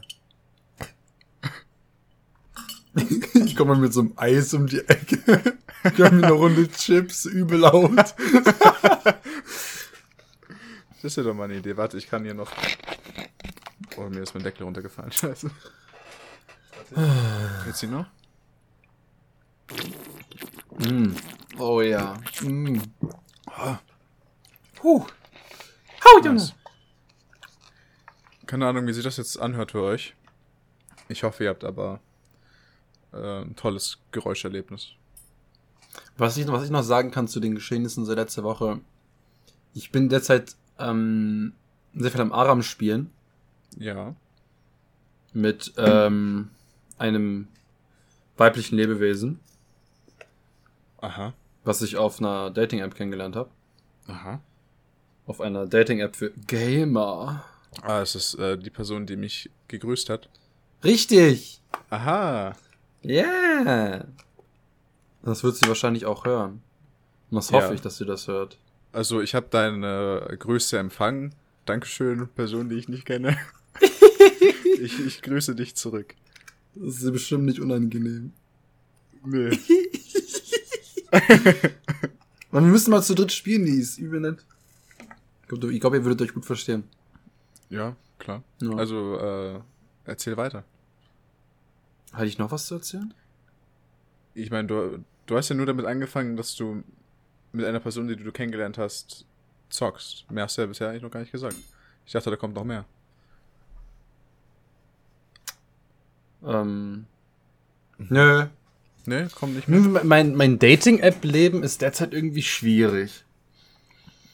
[3.34, 5.56] Ich komme mal mit so einem Eis um die Ecke.
[5.84, 8.14] Ich habe mir eine Runde Chips, übel laut.
[11.02, 11.76] Das ist ja doch mal eine Idee.
[11.76, 12.50] Warte, ich kann hier noch.
[13.96, 15.12] Oh, mir ist mein Deckel runtergefallen.
[15.12, 15.50] Scheiße.
[17.66, 18.06] Jetzt hier noch?
[20.78, 21.12] Mm.
[21.58, 22.14] Oh ja.
[22.42, 22.80] Mm.
[24.82, 25.04] Huh.
[26.04, 26.34] Hau, Junge.
[26.34, 26.54] Nice.
[28.46, 30.14] Keine Ahnung, wie sich das jetzt anhört für euch.
[31.08, 32.00] Ich hoffe, ihr habt aber
[33.12, 34.90] äh, ein tolles Geräuscherlebnis.
[36.16, 38.80] Was ich, noch- was ich noch sagen kann zu den Geschehnissen seit letzter Woche.
[39.74, 41.52] Ich bin derzeit ähm,
[41.94, 43.10] sehr viel am Aram spielen
[43.78, 44.14] Ja.
[45.32, 46.50] mit ähm,
[46.98, 47.48] einem
[48.36, 49.40] weiblichen Lebewesen,
[51.00, 51.32] Aha.
[51.64, 53.50] was ich auf einer Dating-App kennengelernt habe.
[54.06, 54.40] Aha.
[55.26, 57.44] Auf einer Dating-App für Gamer.
[57.82, 60.28] Ah, es ist äh, die Person, die mich gegrüßt hat.
[60.84, 61.60] Richtig!
[61.90, 62.54] Aha.
[63.02, 63.24] Ja!
[63.24, 64.04] Yeah.
[65.22, 66.62] Das wird sie wahrscheinlich auch hören.
[67.30, 67.60] Und das Ja.
[67.60, 68.56] hoffe ich, dass sie das hört.
[68.92, 71.35] Also, ich habe deine Grüße empfangen.
[71.66, 73.37] Dankeschön, Person, die ich nicht kenne.
[74.81, 76.14] ich, ich grüße dich zurück.
[76.74, 78.33] Das ist bestimmt nicht unangenehm.
[79.24, 79.51] Nee.
[82.51, 84.44] Man, wir müssen mal zu dritt spielen, die ist übel nett.
[85.42, 86.85] Ich glaube, glaub, ihr würdet euch gut verstehen.
[87.68, 88.42] Ja, klar.
[88.62, 88.70] Ja.
[88.77, 89.61] Also, äh,
[90.05, 90.64] erzähl weiter.
[92.12, 93.12] Hatte ich noch was zu erzählen?
[94.35, 96.83] Ich meine, du, du hast ja nur damit angefangen, dass du
[97.52, 99.26] mit einer Person, die du kennengelernt hast,
[99.70, 100.30] zockst.
[100.30, 101.56] Mehr hast du ja bisher eigentlich noch gar nicht gesagt.
[102.06, 102.84] Ich dachte, da kommt noch mehr.
[106.44, 107.06] Ähm.
[107.98, 108.46] Nö.
[109.06, 110.04] Ne, kommt nicht mehr.
[110.04, 113.24] Mein, mein Dating-App-Leben ist derzeit irgendwie schwierig.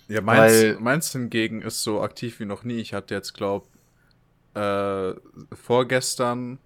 [0.09, 2.79] Ja, meins, Weil- meins hingegen ist so aktiv wie noch nie.
[2.79, 3.69] Ich hatte jetzt, glaub,
[4.55, 5.13] äh,
[5.53, 6.59] vorgestern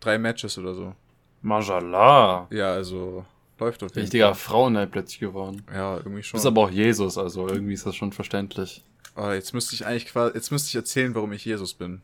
[0.00, 0.94] drei Matches oder so.
[1.42, 2.46] Mashallah.
[2.50, 3.24] Ja, also
[3.58, 5.62] läuft auf jeden Richtiger Frauenhype plötzlich geworden.
[5.72, 6.38] Ja, irgendwie schon.
[6.38, 8.84] bist aber auch Jesus, also irgendwie ist das schon verständlich.
[9.16, 12.02] oh, jetzt müsste ich eigentlich quasi, jetzt müsste ich erzählen, warum ich Jesus bin.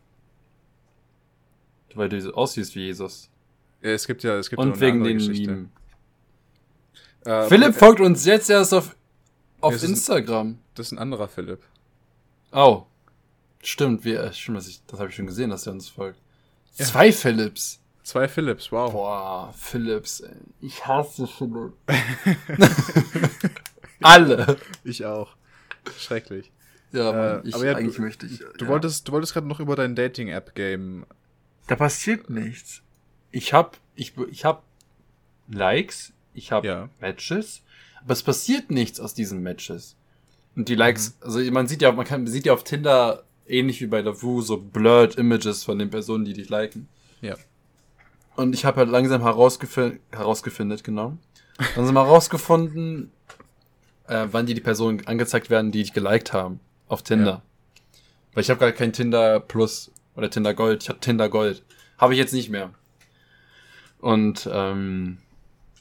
[1.95, 3.29] Weil du aussiehst wie Jesus.
[3.83, 5.67] Ja, es gibt ja, es gibt ja Und eine wegen den Geschichte.
[7.25, 8.97] Äh, Philipp folgt uns jetzt erst auf,
[9.61, 10.59] auf ist- Instagram.
[10.75, 11.63] Das ist ein anderer Philipp.
[12.53, 12.85] Oh.
[13.63, 16.19] Stimmt, wir, äh, stimmt, das, ich, das habe ich schon gesehen, dass er uns folgt.
[16.77, 16.87] Ja.
[16.87, 17.81] Zwei Philips.
[18.03, 18.93] Zwei Philips, wow.
[18.93, 20.35] Boah, Philips, ey.
[20.61, 21.73] Ich hasse Philipp.
[24.03, 24.57] Alle.
[24.85, 25.37] Ich auch.
[25.99, 26.51] Schrecklich.
[26.93, 28.39] Ja, Mann, Äh, ich, aber ja, eigentlich du- möchte ich.
[28.59, 28.71] Du ja.
[28.71, 31.07] wolltest, du wolltest gerade noch über dein Dating-App-Game.
[31.67, 32.83] Da passiert nichts.
[33.31, 34.65] Ich hab, ich, ich hab
[35.49, 36.89] Likes, ich hab Ja.
[37.01, 37.63] Matches,
[38.03, 39.97] aber es passiert nichts aus diesen Matches.
[40.57, 43.81] Und die Likes, also man sieht ja, man kann, man sieht ja auf Tinder ähnlich
[43.81, 46.89] wie bei Lavu so blurred Images von den Personen, die dich liken.
[47.21, 47.37] Ja.
[48.41, 51.19] Und ich habe halt langsam herausgefunden, herausgefindet, genau.
[51.77, 53.13] Langsam herausgefunden,
[54.07, 56.59] äh, wann die die Personen angezeigt werden, die dich geliked haben.
[56.89, 57.31] Auf Tinder.
[57.31, 57.43] Ja.
[58.33, 60.85] Weil ich habe gar kein Tinder Plus oder Tinder Gold.
[60.85, 61.63] Ich habe Tinder Gold.
[61.99, 62.71] Habe ich jetzt nicht mehr.
[64.01, 65.19] Und ähm,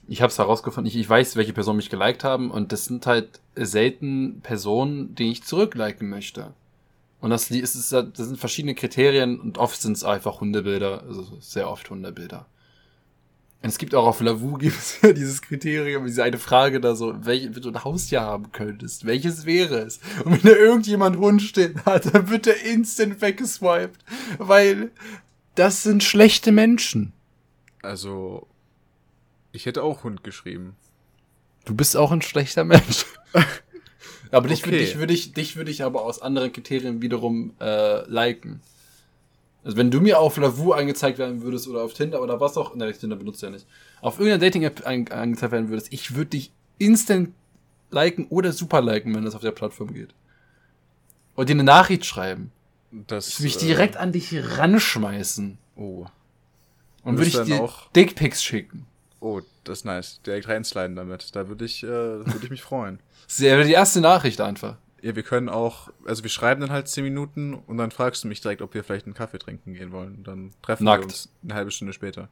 [0.09, 0.89] ich habe es herausgefunden.
[0.89, 2.51] Ich, ich weiß, welche Personen mich geliked haben.
[2.51, 6.51] Und das sind halt selten Personen, die ich zurückliken möchte.
[7.21, 11.03] Und das, die- ist, das sind verschiedene Kriterien und oft sind es einfach Hundebilder.
[11.03, 12.45] Also sehr oft Hundebilder.
[13.61, 16.95] Und es gibt auch auf Lavu gibt es ja dieses Kriterium, diese eine Frage da
[16.95, 19.99] so, welche, wenn du ein Haustier haben könntest, welches wäre es?
[20.23, 23.99] Und wenn da irgendjemand Hund stehen hat, dann wird er instant weggeswiped.
[24.37, 24.91] Weil
[25.55, 27.11] das sind schlechte Menschen.
[27.81, 28.47] Also,
[29.51, 30.77] ich hätte auch Hund geschrieben.
[31.65, 33.05] Du bist auch ein schlechter Mensch.
[34.31, 34.77] aber dich, Okay.
[34.77, 38.61] dich würde ich, dich würde ich aber aus anderen Kriterien wiederum äh, liken.
[39.63, 42.75] Also wenn du mir auf Lavu angezeigt werden würdest oder auf Tinder oder was auch,
[42.75, 43.65] ne, Tinder benutzt ja nicht,
[44.01, 47.33] auf irgendeiner Dating-App an, angezeigt werden würdest, ich würde dich instant
[47.91, 50.09] liken oder super liken, wenn das auf der Plattform geht.
[51.35, 52.51] Und dir eine Nachricht schreiben.
[53.07, 55.57] Das, Ich mich äh, direkt an dich ranschmeißen.
[55.75, 56.05] Oh.
[57.03, 58.85] Und würde ich dir auch- Dickpics schicken.
[59.19, 60.21] Oh, das ist nice.
[60.25, 61.35] Direkt reinsliden damit.
[61.35, 62.99] Da würde ich, äh, würde ich mich freuen.
[63.27, 64.77] Das wäre die erste Nachricht einfach.
[65.03, 68.27] Ja, wir können auch, also wir schreiben dann halt 10 Minuten und dann fragst du
[68.27, 70.15] mich direkt, ob wir vielleicht einen Kaffee trinken gehen wollen.
[70.15, 71.01] Und dann treffen Nackt.
[71.01, 72.27] wir uns eine halbe Stunde später.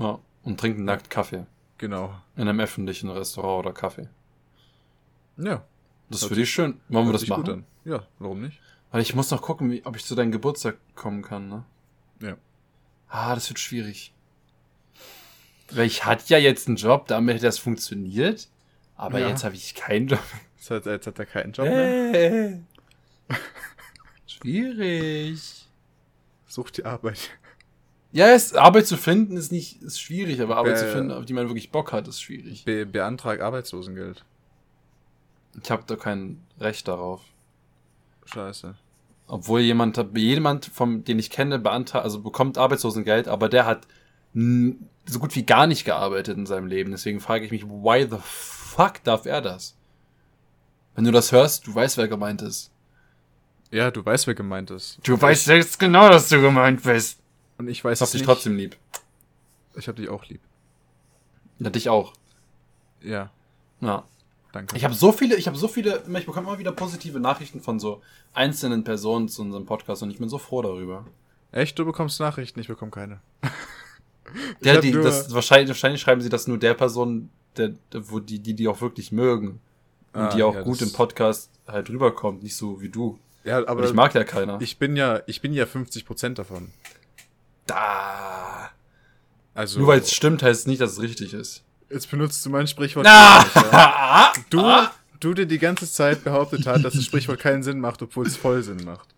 [0.00, 0.18] Ja.
[0.42, 1.46] Und trinken nackt Kaffee.
[1.78, 2.12] Genau.
[2.34, 4.08] In einem öffentlichen Restaurant oder Kaffee.
[5.36, 5.64] Ja.
[6.08, 6.80] Das würde ich schön.
[6.88, 7.64] Wollen wir das machen?
[7.84, 8.60] Ja, warum nicht?
[8.90, 11.64] Weil ich muss noch gucken, wie, ob ich zu deinem Geburtstag kommen kann, ne?
[12.20, 12.36] Ja.
[13.08, 14.12] Ah, das wird schwierig.
[15.72, 18.48] Weil ich hatte ja jetzt einen Job, damit das funktioniert.
[18.96, 19.28] Aber Ja.
[19.28, 20.20] jetzt habe ich keinen Job.
[20.56, 22.14] Jetzt hat, jetzt hat er keinen Job mehr.
[22.14, 22.58] Äh.
[24.26, 25.66] Schwierig.
[26.46, 27.30] Such die Arbeit.
[28.12, 30.78] Ja, es, Arbeit zu finden ist nicht ist schwierig, aber Arbeit Äh.
[30.78, 32.64] zu finden, auf die man wirklich Bock hat, ist schwierig.
[32.64, 34.24] Be beantrag Arbeitslosengeld.
[35.62, 37.22] Ich habe da kein Recht darauf.
[38.26, 38.74] Scheiße.
[39.28, 43.86] Obwohl jemand, jemand vom, den ich kenne, beantragt, also bekommt Arbeitslosengeld, aber der hat
[45.06, 46.90] so gut wie gar nicht gearbeitet in seinem Leben.
[46.90, 49.76] Deswegen frage ich mich, why the fuck darf er das?
[50.94, 52.70] Wenn du das hörst, du weißt, wer gemeint ist.
[53.70, 54.98] Ja, du weißt, wer gemeint ist.
[55.04, 57.18] Du weißt jetzt genau, dass du gemeint bist.
[57.58, 58.26] Und ich weiß Ich hab dich nicht.
[58.26, 58.76] trotzdem lieb.
[59.74, 60.40] Ich hab dich auch lieb.
[61.58, 62.12] Ja, dich auch.
[63.02, 63.30] Ja,
[63.80, 64.04] Ja.
[64.52, 64.76] danke.
[64.76, 67.78] Ich habe so viele, ich habe so viele, ich bekomme immer wieder positive Nachrichten von
[67.80, 68.02] so
[68.34, 71.06] einzelnen Personen zu unserem Podcast und ich bin so froh darüber.
[71.52, 73.20] Echt, du bekommst Nachrichten, ich bekomme keine.
[74.62, 78.38] Ja, die, das, wahrscheinlich, wahrscheinlich schreiben sie das nur der Person, der, der, wo die,
[78.38, 79.60] die, die auch wirklich mögen.
[80.12, 83.18] Und Ah, die auch ja, gut im Podcast halt rüberkommt, nicht so wie du.
[83.44, 84.58] Ja, Aber aber ich mag ja keiner.
[84.60, 86.70] ich bin ja, ich bin ja 50% davon.
[87.66, 88.70] da.
[89.54, 91.62] Also, Nur weil es stimmt, heißt es nicht, dass es richtig ist.
[91.90, 93.06] jetzt benutzt du mein Sprichwort.
[93.06, 94.32] Gar nicht, ja.
[94.50, 94.90] Du, Ah!
[95.20, 98.36] du dir die ganze Zeit behauptet hat, dass das Sprichwort keinen Sinn macht, obwohl es
[98.36, 99.08] voll Sinn macht.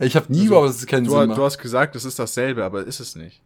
[0.00, 1.40] Ich habe nie Also, überhaupt, dass es keinen Du, Sinn du macht.
[1.40, 3.40] hast gesagt, es ist dasselbe, aber ist es nicht.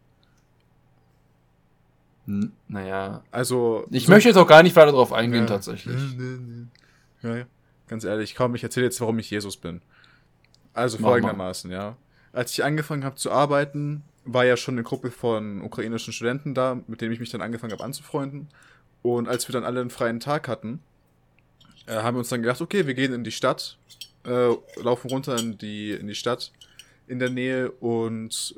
[2.31, 3.23] N naja.
[3.31, 3.85] Also.
[3.91, 5.47] Ich so möchte jetzt auch gar nicht weiter darauf eingehen, ja.
[5.47, 6.01] tatsächlich.
[7.21, 7.45] Ja, ja.
[7.87, 9.81] Ganz ehrlich, komm, ich erzähle jetzt, warum ich Jesus bin.
[10.73, 11.97] Also Mach folgendermaßen, ja.
[12.31, 16.79] Als ich angefangen habe zu arbeiten, war ja schon eine Gruppe von ukrainischen Studenten da,
[16.87, 18.47] mit denen ich mich dann angefangen habe anzufreunden.
[19.01, 20.79] Und als wir dann alle einen freien Tag hatten,
[21.87, 23.77] äh, haben wir uns dann gedacht, okay, wir gehen in die Stadt,
[24.25, 26.51] äh, laufen runter in die, in die Stadt
[27.07, 28.55] in der Nähe und,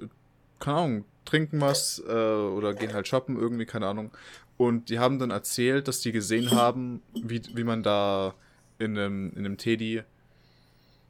[0.59, 4.11] keine Ahnung, trinken was äh, oder gehen halt shoppen, irgendwie, keine Ahnung.
[4.57, 8.33] Und die haben dann erzählt, dass die gesehen haben, wie, wie man da
[8.79, 10.03] in einem, in einem Teddy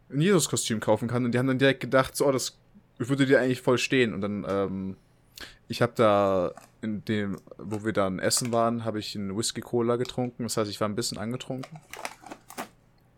[0.10, 1.26] ein Jesus-Kostüm kaufen kann.
[1.26, 2.58] Und die haben dann direkt gedacht, so, oh, das
[2.97, 4.13] würde dir eigentlich voll stehen.
[4.13, 4.95] Und dann, ähm,
[5.67, 10.43] ich habe da in dem, wo wir dann essen waren, habe ich einen Whisky-Cola getrunken.
[10.43, 11.80] Das heißt, ich war ein bisschen angetrunken.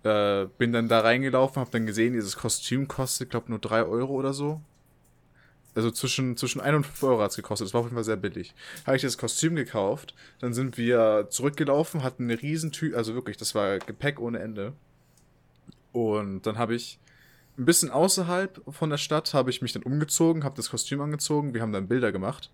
[0.03, 4.13] Äh, bin dann da reingelaufen, habe dann gesehen, dieses Kostüm kostet, glaube nur 3 Euro
[4.13, 4.61] oder so.
[5.75, 7.67] Also zwischen, zwischen 1 und 5 Euro hat es gekostet.
[7.67, 8.55] Das war auf jeden Fall sehr billig.
[8.85, 10.15] Habe ich das Kostüm gekauft.
[10.39, 14.73] Dann sind wir zurückgelaufen, hatten eine riesen Tüte, also wirklich, das war Gepäck ohne Ende.
[15.91, 16.97] Und dann habe ich
[17.57, 21.53] ein bisschen außerhalb von der Stadt, habe ich mich dann umgezogen, habe das Kostüm angezogen.
[21.53, 22.51] Wir haben dann Bilder gemacht.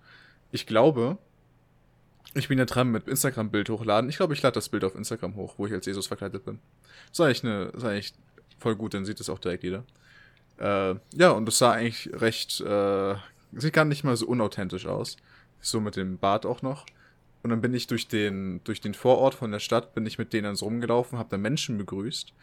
[0.52, 1.18] Ich glaube,
[2.34, 4.10] ich bin ja dran mit Instagram-Bild hochladen.
[4.10, 6.60] Ich glaube, ich lade das Bild auf Instagram hoch, wo ich als Jesus verkleidet bin.
[7.10, 8.14] Das ist eigentlich, eine, das ist eigentlich
[8.60, 9.84] voll gut, dann sieht das auch direkt jeder.
[10.62, 13.16] Äh, ja, und das sah eigentlich recht, äh,
[13.54, 15.18] sieht gar nicht mal so unauthentisch aus.
[15.60, 16.86] So mit dem Bart auch noch.
[17.44, 20.34] Und dann bin ich durch den, durch den Vorort von der Stadt, bin ich mit
[20.34, 22.34] denen dann so rumgelaufen, habe da Menschen begrüßt.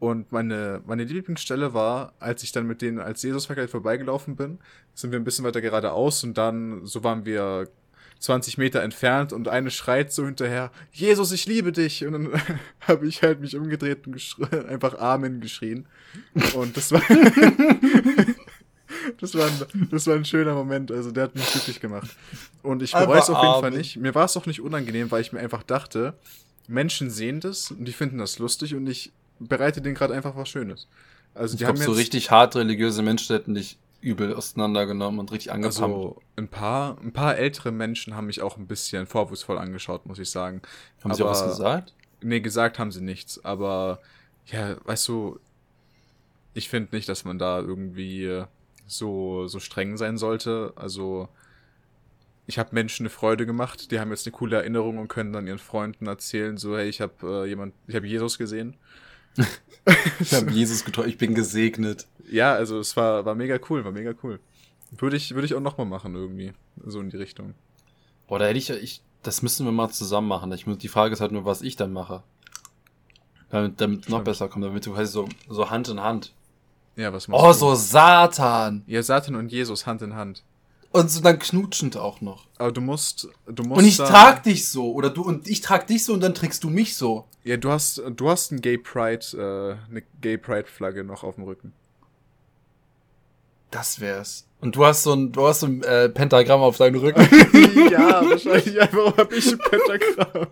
[0.00, 4.58] Und meine, meine Lieblingsstelle war, als ich dann mit denen als Jesus verkleidet vorbeigelaufen bin,
[4.94, 7.68] sind wir ein bisschen weiter geradeaus und dann, so waren wir
[8.20, 12.04] 20 Meter entfernt und eine schreit so hinterher, Jesus, ich liebe dich.
[12.04, 12.42] Und dann
[12.80, 14.16] habe ich halt mich umgedreht und
[14.68, 15.86] einfach Amen geschrien.
[16.54, 17.00] Und das war,
[19.20, 20.90] das war, ein, das war ein schöner Moment.
[20.90, 22.10] Also der hat mich glücklich gemacht.
[22.62, 23.96] Und ich bereue es auf jeden Fall nicht.
[23.96, 26.14] Mir war es auch nicht unangenehm, weil ich mir einfach dachte,
[26.66, 30.48] Menschen sehen das und die finden das lustig und ich bereite denen gerade einfach was
[30.48, 30.86] Schönes.
[31.34, 35.52] Also die ich glaube, so richtig hart religiöse Menschen hätten dich übel auseinandergenommen und richtig
[35.52, 35.80] angepumpt.
[35.80, 40.18] Also ein paar, ein paar ältere Menschen haben mich auch ein bisschen vorwurfsvoll angeschaut, muss
[40.18, 40.62] ich sagen.
[41.00, 41.94] Haben aber, sie auch was gesagt?
[42.22, 43.44] Nee, gesagt haben sie nichts.
[43.44, 44.00] Aber
[44.46, 45.40] ja, weißt du,
[46.54, 48.44] ich finde nicht, dass man da irgendwie
[48.86, 50.72] so, so streng sein sollte.
[50.76, 51.28] Also
[52.46, 55.46] ich habe Menschen eine Freude gemacht, die haben jetzt eine coole Erinnerung und können dann
[55.46, 58.76] ihren Freunden erzählen, so hey, ich habe äh, jemand, ich habe Jesus gesehen.
[60.20, 62.06] Ich habe Jesus getroffen, ich bin gesegnet.
[62.30, 64.40] Ja, also es war, war mega cool, war mega cool.
[64.90, 66.52] Würde ich, würde ich auch nochmal machen irgendwie,
[66.84, 67.54] so in die Richtung.
[68.26, 70.52] Boah, da hätte ich, ich, das müssen wir mal zusammen machen.
[70.52, 72.22] Ich muss, die Frage ist halt nur, was ich dann mache.
[73.50, 76.34] Damit, damit noch besser kommt, damit du halt so, so Hand in Hand.
[76.96, 77.50] Ja, was machst oh, du?
[77.50, 78.82] Oh, so Satan.
[78.86, 80.42] Ja, Satan und Jesus Hand in Hand.
[80.90, 82.46] Und so dann knutschend auch noch.
[82.56, 83.78] Aber du musst, du musst.
[83.78, 86.64] Und ich trag dich so, oder du, und ich trag dich so und dann trägst
[86.64, 87.26] du mich so.
[87.44, 91.34] Ja, du hast, du hast ein Gay Pride, äh, eine Gay Pride Flagge noch auf
[91.34, 91.72] dem Rücken.
[93.70, 94.46] Das wär's.
[94.60, 97.20] Und du hast so ein, du hast so ein äh, Pentagramm auf deinem Rücken.
[97.90, 100.46] ja, wahrscheinlich einfach hab ich ein Pentagramm.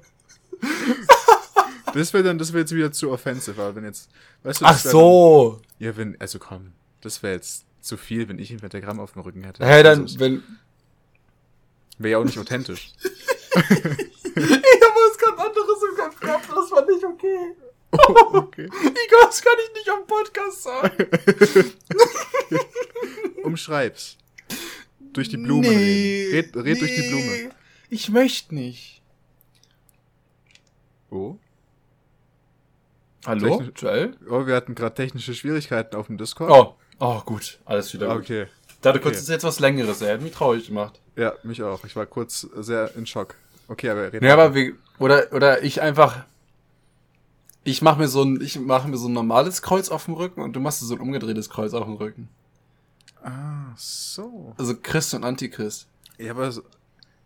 [1.94, 4.10] das wäre dann, das wäre jetzt wieder zu offensive, aber wenn jetzt,
[4.42, 5.60] weißt du, Ach so.
[5.78, 9.12] Dann, ja, wenn, also komm, das wäre jetzt zu viel, wenn ich ein Pentagramm auf
[9.12, 9.64] dem Rücken hätte.
[9.64, 10.42] Hä, hey, dann, also, wenn.
[11.98, 12.92] Wäre ja auch nicht authentisch.
[13.00, 13.70] ich habe
[14.36, 17.54] was ganz anderes im Kopf gehabt, das war nicht okay.
[18.08, 18.68] Oh, okay.
[18.82, 21.06] Ich, das kann ich nicht am Podcast sagen.
[23.44, 24.18] Umschreib's.
[25.12, 26.34] Durch die Blume nee, reden.
[26.34, 27.50] Red, red nee, durch die Blume.
[27.88, 29.00] Ich möchte nicht.
[31.10, 31.38] Oh?
[33.24, 34.16] Hallo, Technisch Joel?
[34.28, 36.50] Oh, wir hatten gerade technische Schwierigkeiten auf dem Discord.
[36.50, 38.24] Oh, oh gut, alles wieder gut.
[38.24, 38.46] Okay.
[38.82, 39.08] Da du okay.
[39.10, 41.00] kurz jetzt was Längeres, er hat mich traurig gemacht.
[41.16, 41.84] Ja, mich auch.
[41.84, 43.34] Ich war kurz sehr in Schock.
[43.68, 44.24] Okay, aber reden.
[44.24, 46.24] Ja, aber wie, oder, oder ich einfach,
[47.64, 50.40] ich mache mir so ein, ich mache mir so ein normales Kreuz auf dem Rücken
[50.40, 52.28] und du machst so ein umgedrehtes Kreuz auf dem Rücken.
[53.22, 54.54] Ah, so.
[54.56, 55.88] Also Christ und Antichrist.
[56.18, 56.62] Ja, aber so,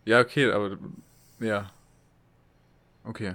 [0.04, 0.78] ja, okay, aber
[1.40, 1.70] ja.
[3.04, 3.35] Okay.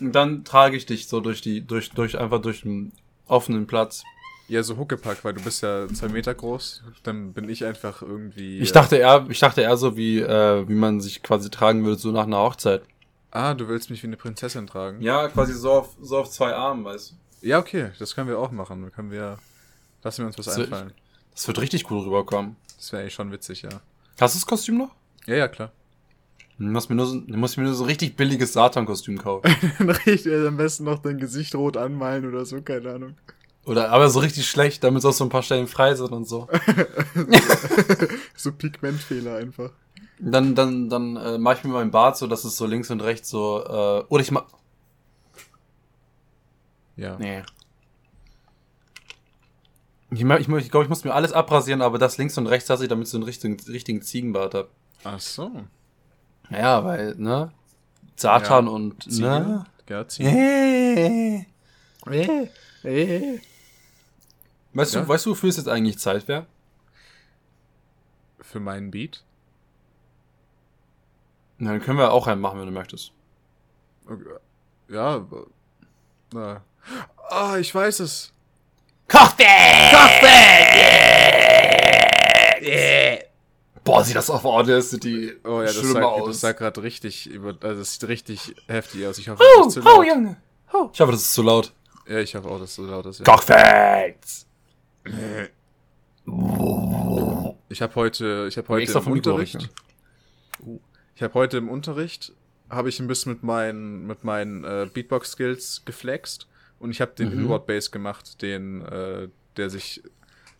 [0.00, 2.92] Und dann trage ich dich so durch die, durch, durch, einfach durch einen
[3.26, 4.04] offenen Platz.
[4.46, 6.82] Ja, so Huckepack, weil du bist ja zwei Meter groß.
[7.02, 8.58] Dann bin ich einfach irgendwie.
[8.58, 11.98] Ich dachte eher, ich dachte eher so wie, äh, wie man sich quasi tragen würde,
[11.98, 12.82] so nach einer Hochzeit.
[13.30, 15.00] Ah, du willst mich wie eine Prinzessin tragen?
[15.00, 17.48] Ja, quasi so auf, so auf zwei Armen, weißt du.
[17.48, 18.82] Ja, okay, das können wir auch machen.
[18.82, 19.38] Dann können wir,
[20.02, 20.88] lassen wir uns was das einfallen.
[20.88, 20.96] Wird,
[21.32, 22.56] das wird richtig cool rüberkommen.
[22.76, 23.70] Das wäre eigentlich schon witzig, ja.
[24.20, 24.94] Hast du das Kostüm noch?
[25.26, 25.72] Ja, ja, klar.
[26.58, 29.50] Du musst mir nur so, du musst mir nur so ein richtig billiges Satan-Kostüm kaufen.
[30.06, 33.14] richtig, am besten noch dein Gesicht rot anmalen oder so, keine Ahnung.
[33.64, 36.28] Oder aber so richtig schlecht, damit es auch so ein paar Stellen frei sind und
[36.28, 36.48] so.
[38.36, 39.70] so Pigmentfehler einfach.
[40.20, 43.00] Dann, dann, dann äh, mache ich mir mein Bart so, dass es so links und
[43.00, 43.64] rechts so.
[43.64, 44.44] Äh, oder ich mach.
[46.96, 47.16] Ja.
[47.18, 47.42] Nee.
[50.10, 52.68] Ich, mach- ich, ich glaube, ich muss mir alles abrasieren, aber das links und rechts
[52.68, 54.68] lasse ich, damit ich so einen richtigen, richtigen Ziegenbart habe.
[55.02, 55.50] Ach so.
[56.50, 57.52] Ja, weil, ne?
[58.16, 58.72] Satan Ja.
[58.72, 59.64] und, ne?
[59.88, 60.28] Ja, Ziege.
[60.30, 61.46] Äh.
[62.84, 63.40] Äh.
[64.72, 65.00] Weißt Ja.
[65.02, 66.46] du, weißt du, wofür es jetzt eigentlich Zeit wäre?
[68.40, 69.24] Für meinen Beat.
[71.58, 73.12] Na, dann können wir auch einen machen, wenn du möchtest.
[74.06, 74.24] Okay.
[74.88, 75.14] Ja.
[75.16, 75.46] aber-
[76.32, 76.62] Na.
[77.30, 78.32] Ah, ich weiß es.
[79.08, 79.92] Kochfest!
[79.92, 80.74] Kochfest!
[83.84, 86.26] Boah, sieht das auf Audacity Oh ja, das schlimm sah, aus.
[86.28, 89.18] das sah gerade richtig über, also das sieht richtig heftig aus.
[89.18, 90.06] Ich hoffe, Oh, das ist zu oh, laut.
[90.06, 90.36] Junge.
[90.72, 90.88] Oh.
[90.92, 91.72] Ich hoffe, das ist zu laut.
[92.08, 93.18] Ja, ich hoffe auch, dass es so laut ist.
[93.20, 93.24] Ja.
[93.24, 94.46] Kochfest!
[97.68, 99.68] Ich habe heute, ich habe heute extra im Unterricht,
[101.14, 102.32] ich habe heute im Unterricht,
[102.70, 107.28] habe ich ein bisschen mit meinen, mit meinen äh, Beatbox-Skills geflext und ich habe den
[107.34, 107.40] Mhm.
[107.44, 110.02] Inward Bass gemacht, den, äh, der sich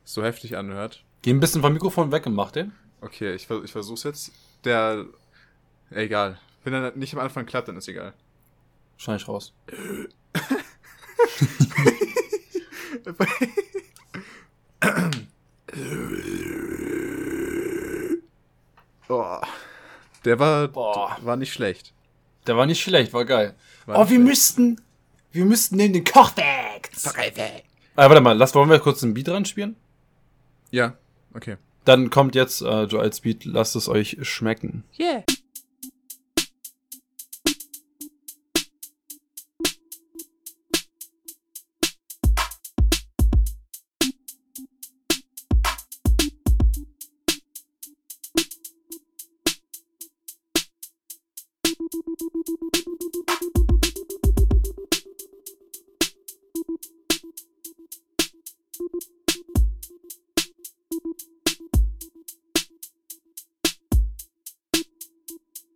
[0.05, 1.05] so heftig anhört.
[1.22, 2.72] Geh ein bisschen vom Mikrofon weg und mach den.
[3.05, 4.32] Okay, ich, ich versuch's jetzt.
[4.64, 5.05] Der,
[5.90, 6.38] egal.
[6.62, 8.14] Wenn er nicht am Anfang klappt, dann ist egal.
[8.96, 9.52] Schneid ich raus.
[19.09, 19.40] oh,
[20.24, 21.18] der war, Boah.
[21.20, 21.92] war nicht schlecht.
[22.46, 23.55] Der war nicht schlecht, war geil.
[23.84, 24.22] War oh, wir schlecht.
[24.22, 24.80] müssten,
[25.30, 27.07] wir müssten neben den Kochfacts.
[27.07, 27.12] Ah,
[28.09, 29.76] warte mal, lass, wollen wir kurz einen Beat ranspielen?
[30.70, 30.96] Ja,
[31.34, 31.59] okay.
[31.85, 34.85] Dann kommt jetzt äh, Joel's Beat, lasst es euch schmecken.
[34.99, 35.22] Yeah.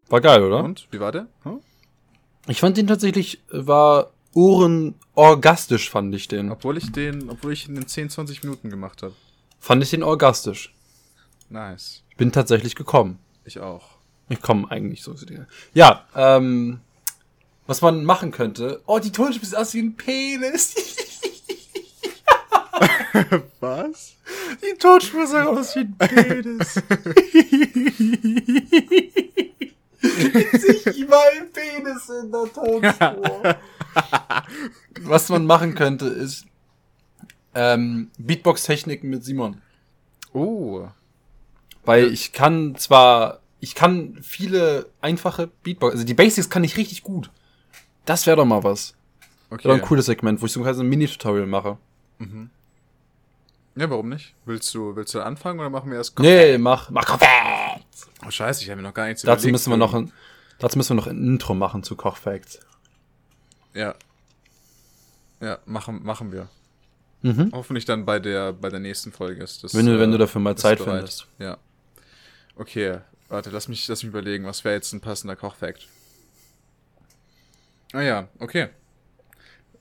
[0.08, 0.64] War geil, oder?
[0.64, 1.26] Und, wie war der?
[1.42, 1.60] Hm?
[2.46, 6.50] Ich fand den tatsächlich, äh, war ohrenorgastisch, fand ich den.
[6.50, 9.14] Obwohl ich den, obwohl ich ihn in 10, 20 Minuten gemacht habe.
[9.60, 10.74] Fand ich den orgastisch.
[11.50, 12.04] Nice.
[12.10, 13.18] Ich bin tatsächlich gekommen.
[13.44, 13.98] Ich auch.
[14.28, 15.46] Ich komme eigentlich so zu dir.
[15.74, 16.80] Ja, ähm,
[17.66, 18.82] was man machen könnte.
[18.86, 20.74] Oh, die Tonspur sieht aus wie ein Penis.
[23.60, 24.14] Was?
[24.62, 26.82] Die Tonspur sieht aus wie ein Penis.
[30.18, 33.56] Sich überall Penis in der Tonspur.
[35.02, 36.46] was man machen könnte, ist
[37.54, 39.60] ähm, Beatbox-Techniken mit Simon.
[40.32, 40.86] Oh.
[41.84, 47.02] Weil ich kann zwar, ich kann viele einfache Beatbox, also die Basics kann ich richtig
[47.02, 47.30] gut.
[48.04, 48.94] Das wäre doch mal was.
[49.50, 49.66] Okay.
[49.66, 51.78] Doch ein cooles Segment, wo ich so ein Mini-Tutorial mache.
[53.76, 54.34] Ja, warum nicht?
[54.44, 57.57] Willst du, willst du anfangen oder machen wir erst Nee, mach, mach Kochfacts.
[58.26, 59.52] Oh, scheiße, ich habe mir noch gar nichts Dazu überlegt.
[59.52, 60.12] müssen wir noch ein,
[60.58, 62.60] dazu müssen wir noch ein Intro machen zu Kochfacts.
[63.74, 63.94] Ja.
[65.40, 66.48] Ja, machen, machen wir.
[67.22, 67.50] Mhm.
[67.52, 69.74] Hoffentlich dann bei der, bei der nächsten Folge ist das.
[69.74, 70.96] Wenn du, wenn äh, du dafür mal Zeit bereit.
[70.96, 71.26] findest.
[71.38, 71.58] Ja.
[72.56, 72.98] Okay,
[73.28, 75.86] warte, lass mich, lass mich überlegen, was wäre jetzt ein passender Kochfact?
[77.92, 78.68] Ah ja, okay.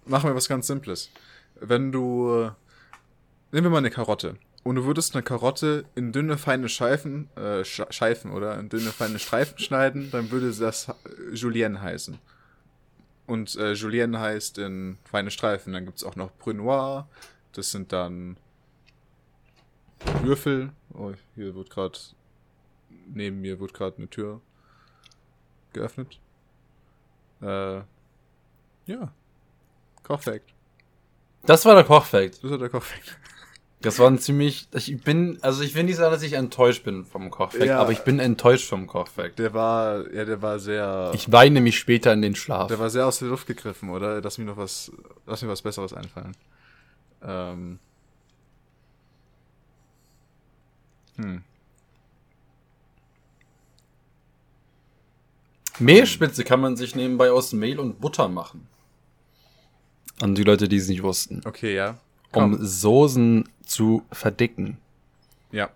[0.06, 1.10] Machen wir was ganz Simples.
[1.60, 2.30] Wenn du.
[2.44, 2.52] äh,
[3.52, 4.36] Nehmen wir mal eine Karotte.
[4.68, 8.60] Und du würdest eine Karotte in dünne, feine Scheifen, äh, Sch Scheifen, oder?
[8.60, 10.94] In dünne, feine Streifen schneiden, dann würde das äh,
[11.34, 12.20] Julienne heißen.
[13.28, 15.72] Und äh, Julienne heißt in feine Streifen.
[15.72, 17.08] Dann gibt's auch noch Brunoir.
[17.54, 18.36] Das sind dann
[20.22, 20.74] Würfel.
[20.94, 21.98] Oh, hier wird gerade
[23.08, 24.42] neben mir wird gerade eine Tür
[25.72, 26.20] geöffnet.
[27.42, 27.78] Äh,
[28.86, 29.14] ja.
[30.04, 30.54] Kochfact.
[31.46, 32.44] Das war der Kochfact.
[32.44, 33.18] Das ist der Kochfact.
[33.82, 37.06] Das war ein ziemlich, ich bin, also ich will nicht sagen, dass ich enttäuscht bin
[37.06, 37.80] vom Kochfact, Ja.
[37.80, 39.38] aber ich bin enttäuscht vom Kochfact.
[39.38, 42.68] Der war, ja, der war sehr, Ich weine mich später in den Schlaf.
[42.70, 44.20] der war sehr aus der Luft gegriffen, oder?
[44.20, 44.92] Lass mir noch was,
[45.28, 46.36] lass mir was Besseres einfallen.
[47.22, 47.80] Ähm.
[51.18, 51.44] Hm.
[55.80, 58.68] Mehlspitze kann man sich nebenbei aus Mehl und Butter machen.
[60.20, 61.42] An die Leute, die es nicht wussten.
[61.46, 61.90] Okay, ja.
[62.34, 62.66] Um Komm.
[62.66, 64.78] Soßen zu verdicken.
[65.52, 65.70] Ja.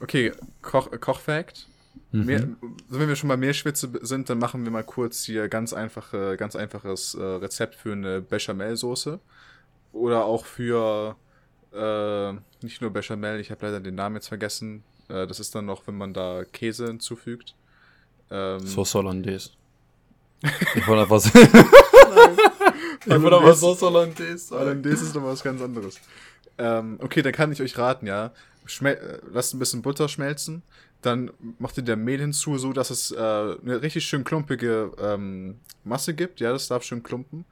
[0.00, 1.66] Okay, Koch, Kochfact.
[2.12, 2.24] Mhm.
[2.24, 2.40] Mehr,
[2.88, 5.72] so wenn wir schon bei Mehlschwitze b- sind, dann machen wir mal kurz hier ganz
[5.72, 9.20] einfache, ganz einfaches äh, Rezept für eine Bechamelsoße.
[9.92, 11.16] Oder auch für
[11.72, 12.32] äh,
[12.64, 14.82] nicht nur Bechamel, ich habe leider den Namen jetzt vergessen.
[15.08, 17.54] Äh, das ist dann noch, wenn man da Käse hinzufügt.
[18.30, 19.50] Ähm, Sauce Hollandaise.
[20.74, 21.28] Ich wollte einfach so.
[23.14, 24.54] ich wollte aber Sauce Hollandaise.
[24.58, 26.00] Hollandaise ist noch was ganz anderes.
[26.60, 28.32] Ähm, okay, dann kann ich euch raten, ja.
[28.66, 30.62] Schmel äh, lasst ein bisschen Butter schmelzen.
[31.00, 35.58] Dann macht ihr der Mehl hinzu, so dass es äh, eine richtig schön klumpige ähm,
[35.84, 36.38] Masse gibt.
[36.40, 37.46] Ja, das darf schön klumpen.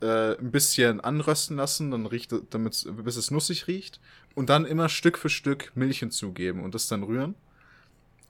[0.00, 4.00] Äh, ein bisschen anrösten lassen, dann riecht, damit, bis es nussig riecht.
[4.34, 7.34] Und dann immer Stück für Stück Milch hinzugeben und das dann rühren.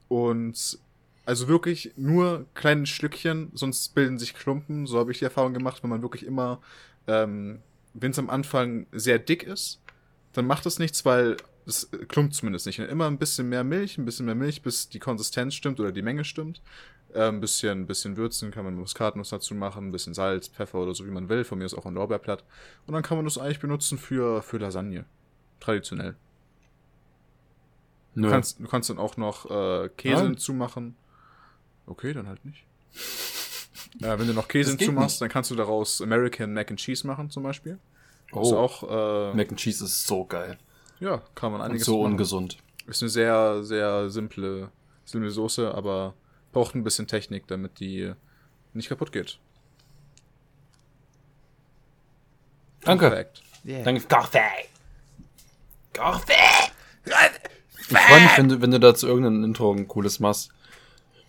[0.09, 0.77] Und
[1.25, 4.85] also wirklich nur kleine Stückchen, sonst bilden sich Klumpen.
[4.87, 6.59] So habe ich die Erfahrung gemacht, wenn man wirklich immer,
[7.07, 7.61] ähm,
[7.93, 9.79] wenn es am Anfang sehr dick ist,
[10.33, 12.79] dann macht das nichts, weil es klumpt zumindest nicht.
[12.79, 16.01] Immer ein bisschen mehr Milch, ein bisschen mehr Milch, bis die Konsistenz stimmt oder die
[16.01, 16.61] Menge stimmt.
[17.13, 20.79] Äh, ein bisschen, ein bisschen würzen, kann man Muskatnuss dazu machen, ein bisschen Salz, Pfeffer
[20.79, 21.43] oder so, wie man will.
[21.43, 22.43] Von mir ist auch ein Lorbeerblatt.
[22.87, 25.05] Und dann kann man das eigentlich benutzen für, für Lasagne.
[25.59, 26.15] Traditionell.
[28.15, 28.29] Du, Nö.
[28.29, 30.95] kannst, du kannst dann auch noch äh, Käse hinzumachen.
[31.85, 32.63] Okay, dann halt nicht.
[33.99, 37.29] Ja, wenn du noch Käse hinzumachst, dann kannst du daraus American Mac and Cheese machen
[37.29, 37.77] zum Beispiel.
[38.33, 40.57] Oh, Ist auch, äh, Mac and Cheese ist so geil.
[40.99, 42.13] ja, kann man Und einiges so machen.
[42.13, 42.57] ungesund.
[42.87, 44.69] Ist eine sehr, sehr simple,
[45.05, 46.13] simple Soße, aber
[46.51, 48.13] braucht ein bisschen Technik, damit die
[48.73, 49.37] nicht kaputt geht.
[52.83, 53.09] Danke.
[53.09, 53.41] Perfekt.
[53.63, 54.01] Danke.
[54.07, 54.39] Kaffee.
[55.93, 56.33] Kaffee.
[57.77, 60.51] Ich freue mich, wenn du, wenn du dazu irgendein Intro ein cooles machst.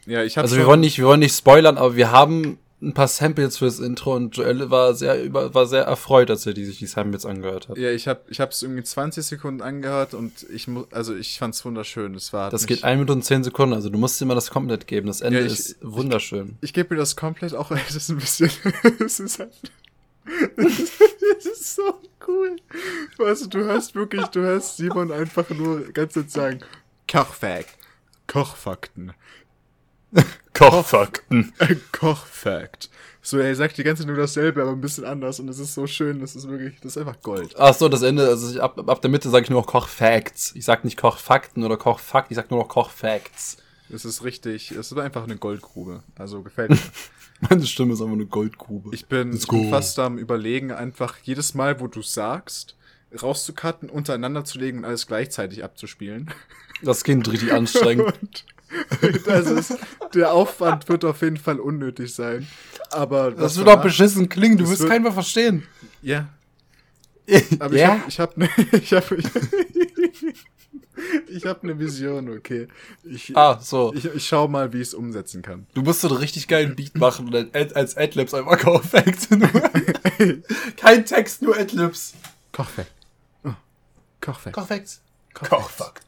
[0.07, 2.95] Ja, ich habe Also wir wollen nicht, wir wollen nicht spoilern, aber wir haben ein
[2.95, 6.65] paar Samples fürs Intro und Joelle war sehr über, war sehr erfreut, als er die
[6.65, 7.79] sich die Samples angehört hat.
[7.79, 11.65] Ja, ich habe ich hab's irgendwie 20 Sekunden angehört und ich muss, also ich fand's
[11.65, 12.13] wunderschön.
[12.15, 12.51] Das war.
[12.51, 15.07] Das geht 1 Minute und 10 Sekunden, also du musst dir mal das komplett geben.
[15.07, 16.57] Das Ende Ja, ich- ist wunderschön.
[16.61, 18.51] Ich gebe mir das komplett auch, es ist ein bisschen,
[19.05, 19.53] es ist halt,
[20.57, 22.57] es ist so cool.
[23.19, 26.61] Weißt du, du hörst wirklich, du hörst Simon einfach nur ganz Zeit sagen,
[27.11, 27.69] Kochfact,
[28.27, 29.13] Kochfakten,
[30.55, 31.53] Kochfakten.
[31.93, 32.91] Kochfact.
[33.25, 35.75] So, er sagt die ganze Zeit nur dasselbe, aber ein bisschen anders und es ist
[35.75, 37.55] so schön, das ist wirklich, das ist einfach Gold.
[37.57, 40.53] Ach so, das Ende, also ich, ab, ab der Mitte sage ich nur noch Kochfacts.
[40.57, 43.59] Ich sag nicht Kochfakten oder Kochfakt, ich sag nur noch Kochfacts.
[43.91, 46.03] Es ist richtig, es ist einfach eine Goldgrube.
[46.17, 46.79] Also gefällt mir.
[47.49, 48.91] Meine Stimme ist einfach eine Goldgrube.
[48.93, 52.77] Ich bin, ich fast am überlegen, einfach jedes Mal, wo du sagst,
[53.21, 56.31] rauszucutten, untereinander zu legen und alles gleichzeitig abzuspielen.
[56.83, 58.07] Das klingt richtig anstrengend.
[58.21, 58.52] Und das
[59.59, 59.77] ist,
[60.15, 62.47] der Aufwand wird auf jeden Fall unnötig sein.
[62.91, 65.65] Aber Das wird auch beschissen klingen, du Das wirst keinen mehr verstehen.
[66.03, 66.29] Ja,
[67.61, 68.03] aber ja?
[68.09, 69.39] ich habe ich hab, ich hab,
[71.29, 72.69] ich hab eine Vision, okay.
[73.05, 73.93] Ich, Ah, so.
[73.95, 75.67] ich, ich schau mal, wie ich es umsetzen kann.
[75.75, 79.31] Du musst so einen richtig geilen Beat machen und als Adlibs einfach Kochfacts.
[79.31, 79.49] Nur.
[80.77, 82.15] Kein Text, nur Adlibs.
[82.53, 82.91] Kochfact.
[83.45, 83.53] Oh,
[84.21, 84.55] Kochfact.
[84.55, 85.01] Kochfacts.
[85.35, 86.03] Kochfacts.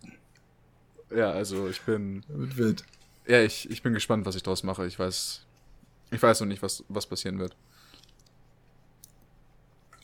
[1.14, 2.84] Ja, also ich bin Wird wild.
[3.26, 4.86] Ja, ich, ich bin gespannt, was ich draus mache.
[4.86, 5.42] Ich weiß,
[6.10, 7.56] ich weiß noch nicht, was, was passieren wird.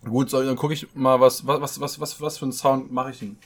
[0.02, 2.90] Gut, so, dann gucke ich mal, was, was, was, was, was, was für einen Sound
[2.90, 3.36] mache ich denn?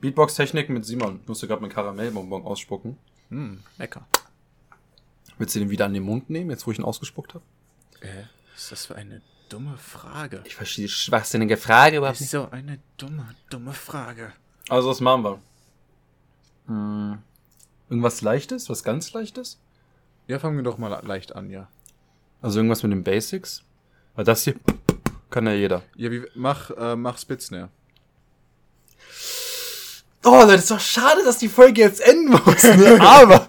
[0.00, 1.20] Beatbox-Technik mit Simon.
[1.22, 2.96] Ich musste gerade mein Karamellbonbon ausspucken.
[3.30, 4.06] Hm, lecker.
[5.38, 7.44] Willst du den wieder an den Mund nehmen, jetzt wo ich ihn ausgespuckt habe?
[8.00, 10.42] Äh, was ist das für eine dumme Frage?
[10.44, 12.30] Ich verstehe die schwachsinnige Frage überhaupt nicht.
[12.30, 14.32] so eine dumme, dumme Frage.
[14.68, 15.40] Also, was machen wir?
[16.66, 17.18] Hm,
[17.88, 18.68] irgendwas Leichtes?
[18.70, 19.58] Was ganz Leichtes?
[20.26, 21.68] Ja, fangen wir doch mal leicht an, ja.
[22.40, 23.62] Also irgendwas mit den Basics?
[24.14, 24.54] Weil das hier
[25.30, 25.82] kann ja jeder.
[25.96, 27.68] Ja, wie, mach, äh, mach Spitznare.
[30.24, 32.98] Oh, das ist doch schade, dass die Folge jetzt enden muss, ne?
[33.00, 33.46] Aber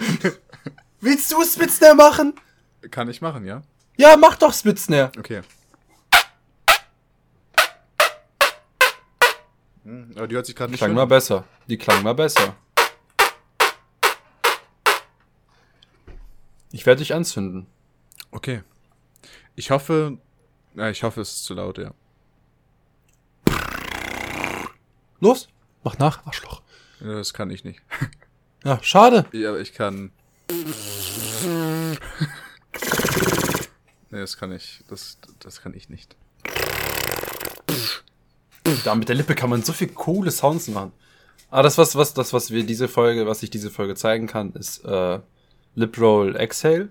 [0.99, 2.33] willst du Spitznare machen?
[2.91, 3.61] Kann ich machen, ja?
[3.97, 5.11] Ja, mach doch Spitznare.
[5.17, 5.41] Okay.
[9.83, 11.43] Hm, aber die hört sich gerade nicht Klang mal besser.
[11.67, 12.55] Die klang mal besser.
[16.75, 17.67] Ich werde dich anzünden.
[18.31, 18.61] Okay.
[19.55, 20.17] Ich hoffe,
[20.75, 21.93] ja, ich hoffe, es ist zu laut, ja.
[25.21, 25.47] Los,
[25.85, 26.61] mach nach, Arschloch.
[26.99, 27.81] Ja, Das kann ich nicht.
[28.65, 29.25] Ja, schade.
[29.31, 30.11] Ja, aber ich kann.
[34.09, 34.83] Nee, das kann ich.
[34.89, 36.17] Das, das kann ich nicht.
[38.83, 40.91] Da mit der Lippe kann man so viel coole Sounds machen.
[41.49, 44.51] Aber das, was, was, das, was wir diese Folge, was ich diese Folge zeigen kann,
[44.51, 45.21] ist äh,
[45.75, 46.89] Lip Roll Exhale.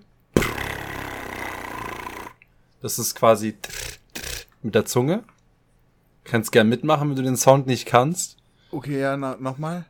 [2.81, 3.55] Das ist quasi
[4.61, 5.23] mit der Zunge.
[6.23, 8.37] Kannst gern mitmachen, wenn du den Sound nicht kannst.
[8.71, 9.85] Okay, ja, na, nochmal.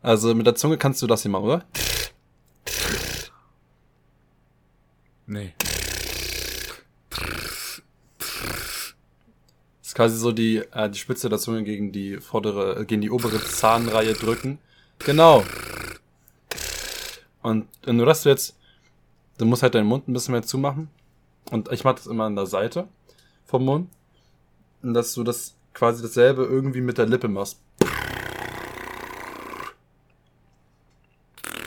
[0.00, 1.64] Also mit der Zunge kannst du das hier machen, oder?
[5.26, 5.54] Nee.
[7.10, 7.82] Das
[9.84, 13.10] ist quasi so die, äh, die Spitze der Zunge gegen die vordere, äh, gegen die
[13.10, 14.58] obere Zahnreihe drücken.
[14.98, 15.44] Genau.
[17.42, 18.56] Und wenn du das jetzt,
[19.38, 20.88] du musst halt deinen Mund ein bisschen mehr zumachen.
[21.50, 22.88] Und ich mach das immer an der Seite
[23.44, 23.90] vom Mund.
[24.82, 27.58] Und dass du das quasi dasselbe irgendwie mit der Lippe machst.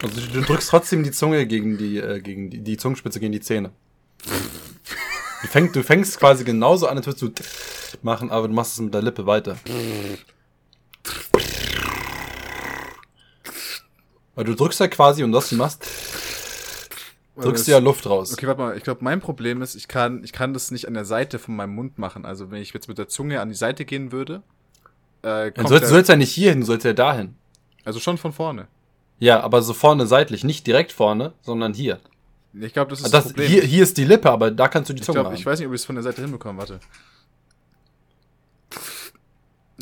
[0.01, 3.32] Also du, du drückst trotzdem die Zunge gegen die, äh, gegen die, die Zungenspitze gegen
[3.32, 3.71] die Zähne.
[5.41, 8.80] Du, fäng, du fängst quasi genauso an, als würdest du machen, aber du machst es
[8.80, 9.57] mit der Lippe weiter.
[14.36, 15.86] Weil du drückst ja quasi und das du machst,
[17.39, 18.33] drückst du ja Luft raus.
[18.33, 20.93] Okay, warte mal, ich glaube, mein Problem ist, ich kann, ich kann das nicht an
[20.93, 22.25] der Seite von meinem Mund machen.
[22.25, 24.43] Also wenn ich jetzt mit der Zunge an die Seite gehen würde,
[25.21, 27.36] äh, kommt sollst, der, sollst ja nicht hier hin, du sollst ja dahin.
[27.83, 28.67] also schon von vorne.
[29.19, 31.99] Ja, aber so vorne seitlich, nicht direkt vorne, sondern hier.
[32.53, 33.49] Ich glaube, das ist Das, das Problem.
[33.49, 35.36] hier, hier ist die Lippe, aber da kannst du die ich Zunge glaube, haben.
[35.36, 36.59] ich weiß nicht, ob ich es von der Seite hinbekomme.
[36.59, 36.79] Warte.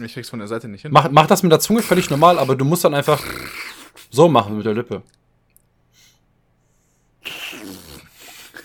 [0.04, 0.92] Ich krieg's von der Seite nicht hin.
[0.92, 3.22] Mach, mach das mit der Zunge völlig normal, aber du musst dann einfach
[4.10, 5.04] so machen mit der Lippe.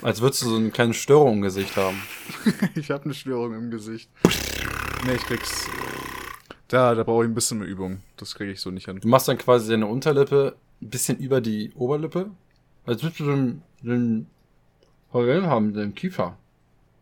[0.01, 2.01] Als würdest du so eine kleine Störung im Gesicht haben.
[2.75, 4.09] ich habe eine Störung im Gesicht.
[5.05, 5.67] Nee, ich krieg's.
[6.69, 8.01] Da, da brauche ich ein bisschen mehr Übung.
[8.15, 8.99] Das kriege ich so nicht hin.
[8.99, 12.29] Du machst dann quasi deine Unterlippe ein bisschen über die Oberlippe.
[12.85, 14.27] Als würdest du den, den
[15.11, 16.37] Heulen haben, den Kiefer.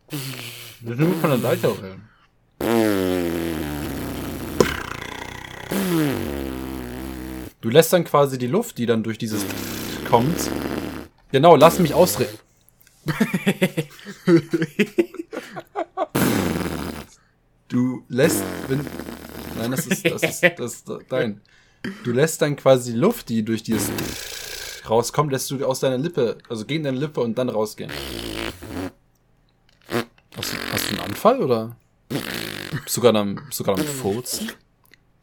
[0.09, 1.97] Das nur von der Seite.
[7.59, 9.43] Du lässt dann quasi die Luft, die dann durch dieses
[10.07, 10.51] kommt.
[11.31, 12.37] Genau, lass mich ausreden.
[17.67, 18.85] du lässt, wenn,
[19.57, 21.41] nein, das ist, das ist, das ist dein.
[22.03, 23.89] Du lässt dann quasi die Luft, die durch dieses
[24.87, 27.91] rauskommt, lässt du aus deiner Lippe, also gegen deine Lippe und dann rausgehen.
[30.35, 31.75] Hast du, hast du einen Anfall oder?
[32.85, 34.51] Gerade am, gerade am Furzen?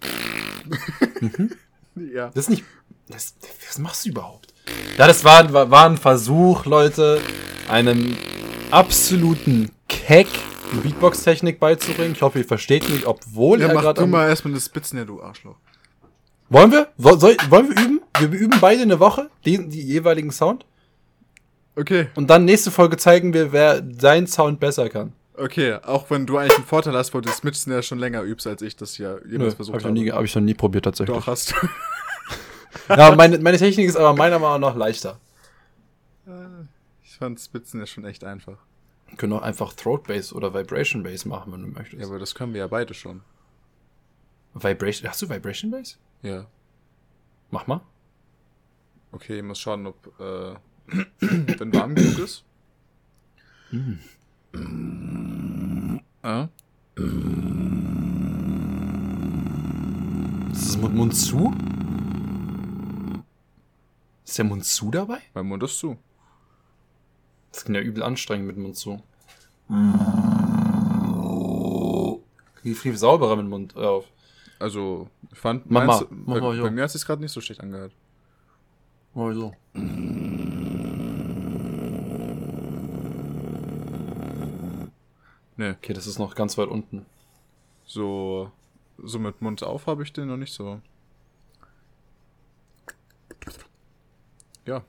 [1.96, 2.28] Ja.
[2.28, 2.64] Das ist nicht.
[3.08, 3.34] Das,
[3.68, 4.52] was machst du überhaupt?
[4.96, 7.20] Ja, das war, war, war ein Versuch, Leute,
[7.68, 8.16] einem
[8.70, 10.26] absoluten Keck
[10.82, 12.12] Beatbox-Technik beizubringen.
[12.14, 13.98] Ich hoffe, ihr versteht mich, obwohl Ja, er mach gerade.
[13.98, 15.56] du am- mal erstmal das Spitzen, ja, du Arschloch.
[16.48, 16.88] Wollen wir?
[16.96, 18.00] Wo- Soll, wollen wir üben?
[18.18, 20.64] Wir üben beide eine Woche, die, die jeweiligen Sound.
[21.76, 25.12] Okay, Und dann nächste Folge zeigen wir, wer seinen Sound besser kann.
[25.36, 25.78] Okay.
[25.82, 28.46] Auch wenn du eigentlich einen Vorteil hast, weil du das Spitzen ja schon länger übst,
[28.46, 30.54] als ich das ja Nö, jemals hab versucht ich, noch nie, hab ich noch nie
[30.54, 31.16] probiert tatsächlich.
[31.16, 31.56] Doch, hast du.
[32.88, 35.18] Ja, meine, meine Technik ist aber meiner Meinung nach leichter.
[37.02, 38.58] Ich fand Spitzen ja schon echt einfach.
[39.06, 42.02] Wir können auch einfach Throat Bass oder Vibration Bass machen, wenn du möchtest.
[42.02, 43.22] Ja, aber das können wir ja beide schon.
[44.54, 45.98] Vibration, hast du Vibration Bass?
[46.22, 46.46] Ja.
[47.50, 47.80] Mach mal.
[49.12, 50.54] Okay, ich muss schauen, ob, äh,
[51.20, 52.44] wenn warm genug ist.
[60.52, 61.52] Ist das Mund, Mund zu?
[64.24, 65.18] Ist der Mund zu dabei?
[65.34, 65.96] Mein Mund ist zu.
[67.52, 69.02] Das kann ja übel anstrengend mit Mund zu.
[72.62, 74.06] Viel, viel sauberer mit dem Mund äh, auf.
[74.58, 77.20] Also, ich fand, Mach meins- mal, mach bei, mal, bei mir hat es sich gerade
[77.20, 77.92] nicht so schlecht angehört.
[79.14, 79.52] Oh, so.
[85.56, 87.06] Nee, Okay, das ist noch ganz weit unten.
[87.84, 88.50] so,
[88.98, 90.80] so mit Mund auf habe ich den noch nicht so.
[94.66, 94.82] Ja,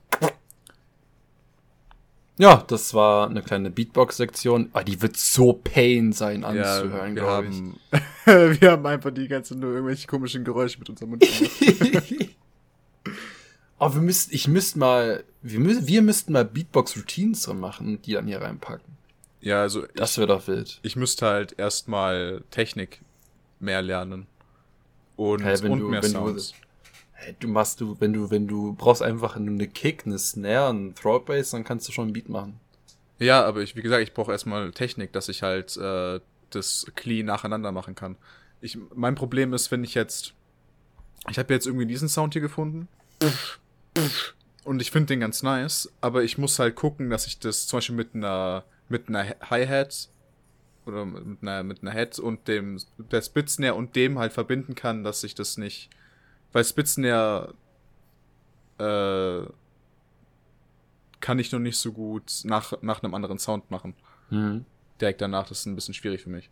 [2.38, 4.68] Ja, das war eine kleine Beatbox-Sektion.
[4.74, 7.56] Ah, die wird so pain sein ja anzuhören, wir, glaube ich.
[8.26, 12.28] haben, wir haben einfach die ganze nur irgendwelche komischen Geräusche mit unserem Mund gemacht.
[13.78, 18.06] Aber wir müssten, ich müsste mal, wir, müssen, wir müssten mal Beatbox-Routines drin machen und
[18.06, 18.95] die dann hier reinpacken.
[19.46, 20.80] Ja, also Das wäre doch wild.
[20.82, 23.00] ich müsste halt erstmal Technik
[23.60, 24.26] mehr lernen.
[25.16, 26.54] Und, wenn und du- mehr wenn du- Sounds.
[27.12, 30.68] Hey, du machst du, wenn du, wenn du brauchst einfach nur eine Kick, eine Snare,
[30.68, 32.60] einen Throat Bass, dann kannst du schon einen Beat machen.
[33.18, 36.20] Ja, aber ich, wie gesagt, ich brauche erstmal Technik, dass ich halt äh,
[36.50, 38.16] das clean nacheinander machen kann.
[38.60, 40.34] Ich, mein Problem ist, wenn ich jetzt.
[41.30, 42.88] Ich habe jetzt irgendwie diesen Sound hier gefunden.
[44.64, 47.78] Und ich finde den ganz nice, aber ich muss halt gucken, dass ich das zum
[47.78, 50.08] Beispiel mit einer mit einer Hi-Hat
[50.86, 55.02] oder mit einer, mit einer Head und dem der Spitznare und dem halt verbinden kann,
[55.04, 55.90] dass ich das nicht.
[56.52, 57.54] Weil Spitznare
[58.78, 59.46] äh,
[61.20, 63.94] kann ich noch nicht so gut nach, nach einem anderen Sound machen.
[64.30, 64.64] Mhm.
[65.00, 66.48] Direkt danach, das ist ein bisschen schwierig für mich.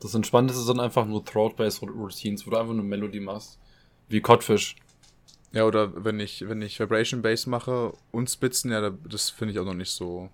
[0.00, 3.58] Das Entspannendste sind einfach nur Throat Bass Routines, wo du einfach eine Melodie machst.
[4.08, 4.76] Wie Codfish.
[5.52, 9.52] Ja, oder wenn ich, wenn ich Vibration Bass mache und Spitzen, ja, da- das finde
[9.52, 10.28] ich auch noch nicht so.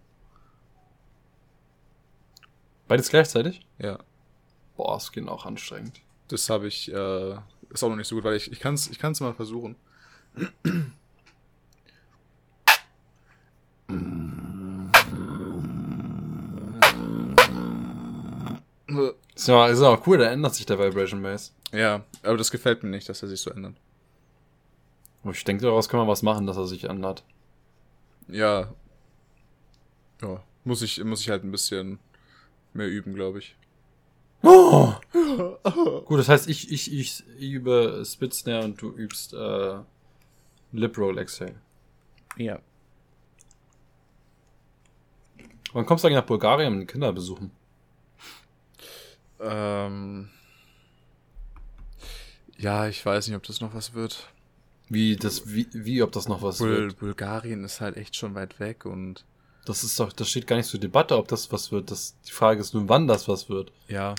[2.92, 3.66] Beides gleichzeitig?
[3.78, 3.98] Ja,
[4.76, 6.02] Boah, es geht auch anstrengend.
[6.28, 7.30] das habe ich, äh,
[7.70, 9.76] ist auch noch nicht so gut, weil ich, ich kann es ich kann's mal versuchen.
[19.34, 21.54] Ist ja, ist auch cool, da ändert sich der Vibration Bass.
[21.72, 23.76] Ja, aber das gefällt mir nicht, dass er sich so ändert.
[25.22, 27.24] Aber ich denke, daraus kann man was machen, dass er sich ändert.
[28.28, 28.70] Ja.
[30.20, 31.98] Ja, muss ich, muss ich halt ein bisschen
[32.74, 33.56] mehr üben, glaube ich.
[34.42, 34.94] Oh!
[36.04, 39.78] Gut, das heißt, ich, ich, ich übe Spit Snare und du übst äh,
[40.72, 41.54] Lip Roll Exhale.
[42.36, 42.58] Ja.
[45.72, 47.50] Wann kommst du eigentlich nach Bulgarien, um die Kinder besuchen?
[49.40, 50.28] Ähm.
[52.58, 54.28] Ja, ich weiß nicht, ob das noch was wird.
[54.88, 56.98] Wie, das, wie, wie, ob das noch was Bul wird?
[56.98, 59.24] Bulgarien ist halt echt schon weit weg und
[59.64, 61.90] Das ist doch, das steht gar nicht zur Debatte, ob das was wird.
[61.90, 63.72] Das, die Frage ist nur, wann das was wird.
[63.88, 64.14] ja.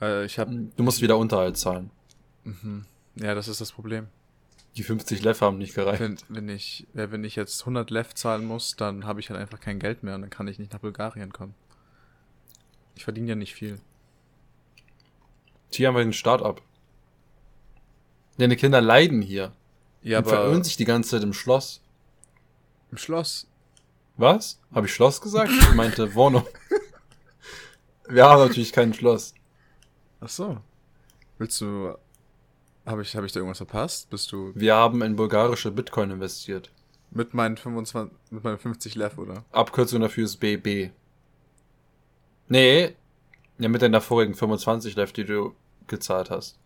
[0.00, 1.90] Äh, ich habe, Du musst wieder Unterhalt zahlen.
[2.44, 2.84] mhm.
[3.14, 4.08] ja, das ist das Problem.
[4.76, 6.00] Die 50 Leff haben nicht gereicht.
[6.00, 9.58] Wenn, wenn ich, wenn ich jetzt 100 Lev zahlen muss, dann habe ich halt einfach
[9.58, 11.54] kein Geld mehr und dann kann ich nicht nach Bulgarien kommen.
[12.94, 13.80] Ich verdiene ja nicht viel.
[15.72, 16.60] Hier haben wir den Start-up.
[18.36, 19.52] Deine Kinder leiden hier.
[20.02, 21.80] Ja, und verirren sich die ganze Zeit im Schloss.
[22.96, 23.46] Im Schloss.
[24.16, 24.58] Was?
[24.74, 25.50] Habe ich Schloss gesagt?
[25.52, 26.46] Ich meinte Wohnung.
[28.08, 29.34] Wir haben natürlich kein Schloss.
[30.20, 30.56] Ach so.
[31.36, 31.94] Willst du,
[32.86, 34.08] habe ich, habe ich da irgendwas verpasst?
[34.08, 36.70] Bist du Wir haben in bulgarische Bitcoin investiert.
[37.10, 39.44] mit meinen 25, mit meinen 50 Lev, oder?
[39.52, 40.90] Abkürzung dafür ist BB.
[42.48, 42.94] Nee.
[43.58, 45.54] Ja, mit deiner vorigen 25 Lev, die du
[45.86, 46.58] gezahlt hast.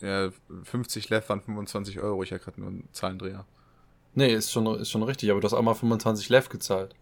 [0.00, 0.30] Ja,
[0.62, 2.22] 50 Lev waren 25 Euro.
[2.22, 3.44] Ich hatte gerade nur einen Zahlendreher.
[4.14, 6.94] Nee, ist schon, ist schon richtig, aber du hast auch mal 25 Lev gezahlt.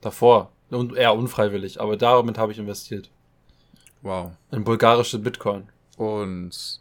[0.00, 0.52] Davor.
[0.70, 3.10] Und eher unfreiwillig, aber damit habe ich investiert.
[4.02, 4.32] Wow.
[4.50, 5.68] In bulgarische Bitcoin.
[5.96, 6.80] Und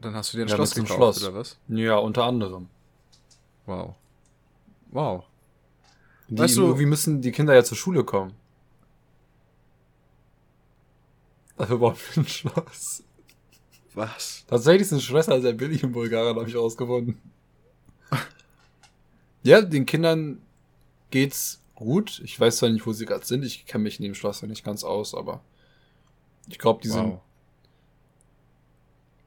[0.00, 1.24] dann hast du dir ein Ja, Schloss gekauft, Schloss.
[1.24, 1.58] oder was?
[1.68, 2.68] Ja, unter anderem.
[3.66, 3.94] Wow.
[4.90, 5.24] Wow.
[6.28, 8.32] Die, Weißt du- irgendwie müssen die Kinder ja zur Schule kommen.
[11.56, 13.02] Dafür brauchen wir ein Schloss.
[13.94, 14.44] Was?
[14.46, 17.20] Tatsächlich sind Schlösser sehr billig in Bulgarien, habe ich rausgefunden.
[19.42, 20.42] Ja, den Kindern
[21.10, 22.20] geht's gut.
[22.24, 23.44] Ich weiß zwar nicht, wo sie gerade sind.
[23.44, 25.40] Ich kenne mich in dem Schloss ja nicht ganz aus, aber
[26.48, 27.12] ich glaube, die sind.
[27.12, 27.20] Wow.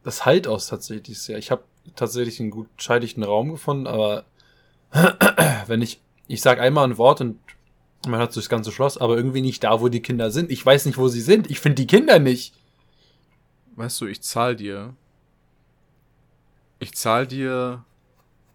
[0.03, 1.37] Das halt aus tatsächlich sehr.
[1.37, 1.63] Ich habe
[1.95, 4.25] tatsächlich einen gut scheidigen Raum gefunden, aber
[5.67, 6.01] wenn ich.
[6.27, 7.39] Ich sag einmal ein Wort und
[8.07, 10.49] man hat durchs ganze Schloss, aber irgendwie nicht da, wo die Kinder sind.
[10.49, 11.51] Ich weiß nicht, wo sie sind.
[11.51, 12.53] Ich finde die Kinder nicht.
[13.75, 14.95] Weißt du, ich zahl dir.
[16.79, 17.83] Ich zahl dir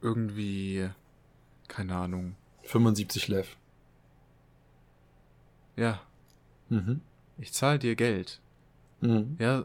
[0.00, 0.88] irgendwie.
[1.69, 2.37] Keine Ahnung.
[2.64, 3.57] 75 Lev.
[5.77, 6.01] Ja,
[6.69, 7.01] Mhm.
[7.39, 8.41] ich zahl dir Geld.
[9.01, 9.37] Mhm.
[9.39, 9.64] Ja,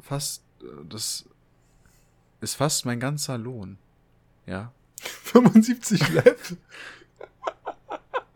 [0.00, 0.42] fast.
[0.62, 1.24] äh, Das
[2.40, 3.78] ist fast mein ganzer Lohn.
[4.46, 4.72] Ja.
[5.00, 6.56] 75 Lev?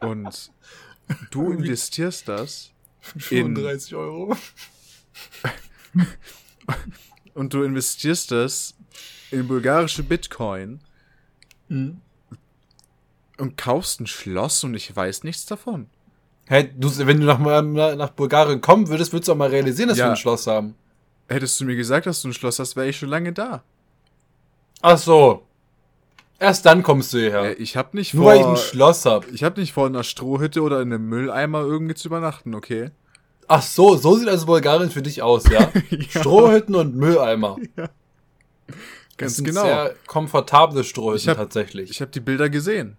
[0.01, 0.51] Und
[1.31, 2.71] du investierst das
[3.01, 4.37] 35 Euro.
[7.35, 8.75] und du investierst das
[9.31, 10.81] in bulgarische Bitcoin
[11.69, 12.01] Mhm.
[13.39, 15.87] Und kaufst ein Schloss und ich weiß nichts davon.
[16.47, 17.39] Hey, du, wenn du nach,
[17.97, 20.07] nach Bulgarien kommen würdest, würdest du auch mal realisieren, dass Ja.
[20.07, 20.75] wir ein Schloss haben.
[21.29, 23.63] Hättest du mir gesagt, dass du ein Schloss hast, wäre ich schon lange da.
[24.83, 25.47] Ach so.
[26.39, 27.51] Erst dann kommst du hierher.
[27.53, 27.57] Ja.
[27.59, 28.51] Ich hab nicht Nur weil ich vor.
[28.53, 29.27] ein Schloss hab.
[29.33, 32.91] Ich hab nicht vor, in einer Strohhütte oder in einem Mülleimer irgendwie zu übernachten, okay?
[33.49, 35.71] Ach so, so sieht also Bulgarien für dich aus, ja?
[36.11, 37.57] Strohhütten und Mülleimer.
[39.17, 39.63] Das Ganz sind genau.
[39.63, 41.89] sehr komfortable Strohhütten Ich hab- tatsächlich.
[41.89, 42.97] Ich habe die Bilder gesehen.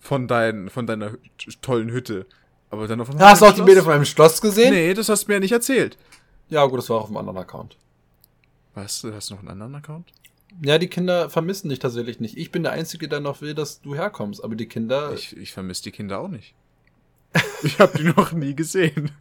[0.00, 1.12] Von, dein, von deiner
[1.60, 2.26] tollen Hütte.
[2.70, 3.30] Aber dann auf einmal.
[3.30, 3.62] Hast du auch die?
[3.62, 4.72] Bilder von einem Schloss gesehen?
[4.72, 5.98] Nee, das hast du mir ja nicht erzählt.
[6.48, 7.76] Ja, gut, das war auf einem anderen Account.
[8.74, 9.02] Was?
[9.02, 10.12] Du hast noch einen anderen Account?
[10.62, 12.36] Ja, die Kinder vermissen dich tatsächlich nicht.
[12.36, 14.42] Ich bin der Einzige, der noch will, dass du herkommst.
[14.42, 15.12] Aber die Kinder.
[15.12, 16.54] Ich, ich vermisse die Kinder auch nicht.
[17.64, 19.12] Ich habe die noch nie gesehen.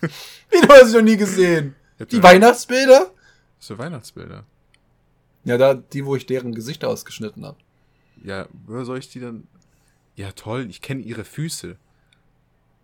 [0.00, 1.74] Wie, du hast sie noch nie gesehen?
[2.10, 3.10] Die Weihnachtsbilder?
[3.58, 4.44] So Weihnachtsbilder.
[5.44, 7.58] Ja, da, die, wo ich deren Gesichter ausgeschnitten habe.
[8.22, 9.48] Ja, woher soll ich die dann.
[10.16, 11.76] Ja, toll, ich kenne ihre Füße.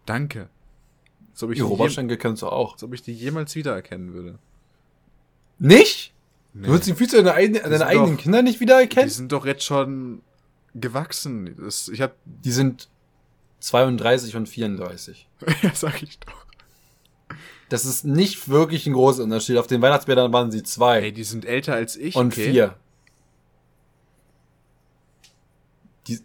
[0.06, 0.48] Danke.
[1.32, 2.72] Als ob ich, Die die jem- Oberschenkel kennst du auch.
[2.74, 4.38] als ob ich die jemals wiedererkennen würde.
[5.58, 6.12] Nicht?
[6.52, 6.64] Nee.
[6.66, 9.08] Du würdest die Füße deiner, eigenen- deiner eigenen doch- Kinder nicht die wiedererkennen?
[9.10, 10.22] sind doch jetzt schon
[10.74, 11.54] gewachsen.
[11.58, 12.14] Das, ich hab.
[12.24, 12.88] Die sind
[13.60, 15.28] 32 und 34.
[15.62, 16.46] ja, sag ich doch.
[17.68, 19.56] Das ist nicht wirklich ein großer Unterschied.
[19.58, 22.16] Auf den Weihnachtsbildern waren sie zwei Ey, die sind älter als ich.
[22.16, 22.50] und okay?
[22.50, 22.76] vier.
[26.08, 26.18] Die,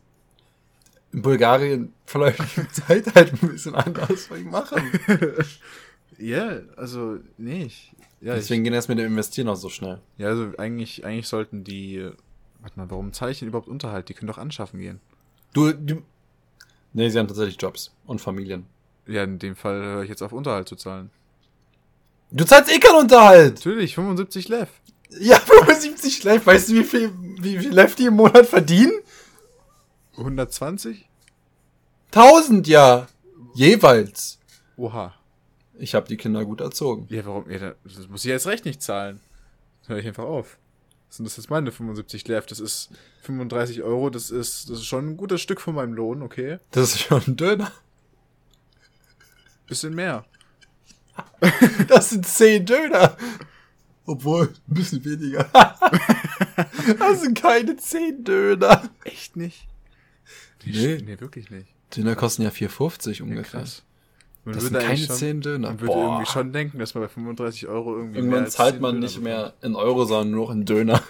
[1.16, 4.30] in Bulgarien verläuft die Zeit halt ein bisschen anders.
[4.30, 4.84] Was ich machen?
[6.18, 7.63] Ja, yeah, also, nee.
[7.63, 7.91] Ich,
[8.22, 9.99] ja, Deswegen ich, gehen das mit dem Investieren auch so schnell.
[10.18, 12.09] Ja, also eigentlich, eigentlich sollten die.
[12.61, 14.07] Warte mal, warum zahle ich denn überhaupt Unterhalt?
[14.07, 15.01] Die können doch anschaffen gehen.
[15.51, 16.03] Du, du.
[16.93, 18.66] Nee, sie haben tatsächlich Jobs und Familien.
[19.07, 21.11] Ja, in dem Fall höre ich jetzt auf Unterhalt zu zahlen.
[22.32, 23.55] Du zahlst eh keinen Unterhalt!
[23.55, 24.70] Natürlich, 75 Lev.
[25.20, 26.45] Ja, 75 Lev.
[26.45, 27.11] Weißt du, wie viel,
[27.41, 28.93] wie viel Lev die im Monat verdienen?
[30.18, 31.07] 120?
[32.11, 33.07] 1000, ja.
[33.53, 34.39] Jeweils.
[34.78, 35.13] Oha.
[35.78, 37.07] Ich habe die Kinder gut erzogen.
[37.09, 37.49] Ja, warum?
[37.49, 39.20] Ja, das muss ich jetzt recht nicht zahlen.
[39.88, 40.57] Hör ich einfach auf.
[41.09, 42.45] Sind das jetzt meine 75 Lev?
[42.45, 42.89] Das ist
[43.24, 44.09] 35 Euro.
[44.09, 46.59] Das ist, das ist schon ein gutes Stück von meinem Lohn, okay?
[46.72, 47.72] Das ist schon ein Döner.
[49.68, 50.26] Bisschen mehr.
[51.88, 53.18] das sind 10 Döner.
[54.05, 55.49] Obwohl, ein bisschen weniger.
[56.99, 58.89] das sind keine 10 Döner.
[59.03, 59.68] Echt nicht?
[60.66, 60.97] Nee.
[61.05, 61.68] Nee, wirklich nicht.
[61.95, 63.61] Döner kosten ja 4,50 ungefähr.
[63.61, 63.66] Ja,
[64.45, 65.70] man das sind keine schon, 10 Döner.
[65.70, 66.03] Man würde Boah.
[66.05, 68.20] irgendwie schon denken, dass man bei 35 Euro irgendwie.
[68.20, 71.01] Irgendwann zahlt man nicht mehr in Euro, sondern nur noch in Döner.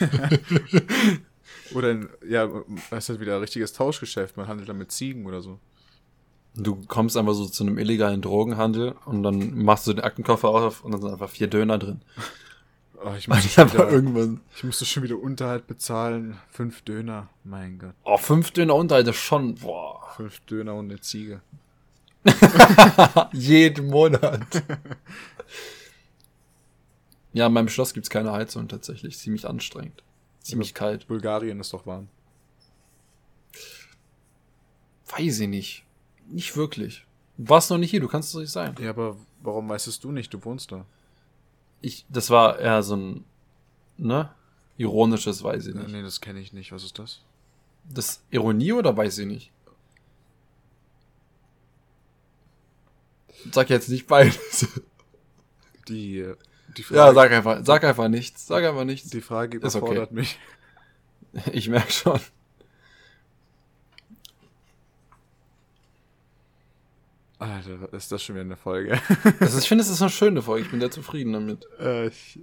[1.74, 2.48] oder in, ja,
[2.90, 4.36] das ist halt wieder ein richtiges Tauschgeschäft.
[4.36, 5.58] Man handelt dann mit Ziegen oder so.
[6.54, 10.82] Du kommst einfach so zu einem illegalen Drogenhandel und dann machst du den Aktenkoffer auf
[10.82, 12.00] und dann sind einfach vier Döner drin.
[13.02, 14.40] Oh, ich, muss schon wieder, irgendwann.
[14.54, 16.38] ich musste schon wieder Unterhalt bezahlen.
[16.50, 17.94] Fünf Döner, mein Gott.
[18.04, 20.12] Oh, fünf Döner Unterhalt ist schon, boah.
[20.16, 21.40] Fünf Döner und eine Ziege.
[23.32, 24.42] Jeden Monat.
[27.32, 29.16] ja, in meinem Schloss gibt's keine Heizung tatsächlich.
[29.18, 30.02] Ziemlich anstrengend.
[30.40, 31.06] Ziemlich kalt.
[31.06, 32.08] Bulgarien ist doch warm.
[35.16, 35.84] Weiß ich nicht.
[36.28, 37.06] Nicht wirklich.
[37.38, 38.74] Du warst noch nicht hier, du kannst es nicht sein.
[38.78, 40.32] Ja, aber warum weißt du nicht?
[40.34, 40.84] Du wohnst da.
[41.80, 43.24] Ich, das war eher so ein,
[43.96, 44.30] ne?
[44.76, 45.88] Ironisches, weiß ich nicht.
[45.88, 46.72] Nee, das kenne ich nicht.
[46.72, 47.20] Was ist das?
[47.84, 49.52] Das Ironie oder weiß ich nicht?
[53.52, 54.66] Sag jetzt nicht beides.
[55.88, 56.34] Die,
[56.76, 58.46] die Frage, Ja, sag einfach, sag einfach nichts.
[58.46, 59.10] Sag einfach nichts.
[59.10, 60.14] Die Frage überfordert okay.
[60.14, 60.38] mich.
[61.52, 62.20] Ich merke schon.
[67.40, 69.00] Alter, ist das schon wieder eine Folge?
[69.40, 70.66] also ich finde, es ist eine schöne Folge.
[70.66, 71.66] Ich bin sehr zufrieden damit.
[71.80, 72.38] Äh, ich,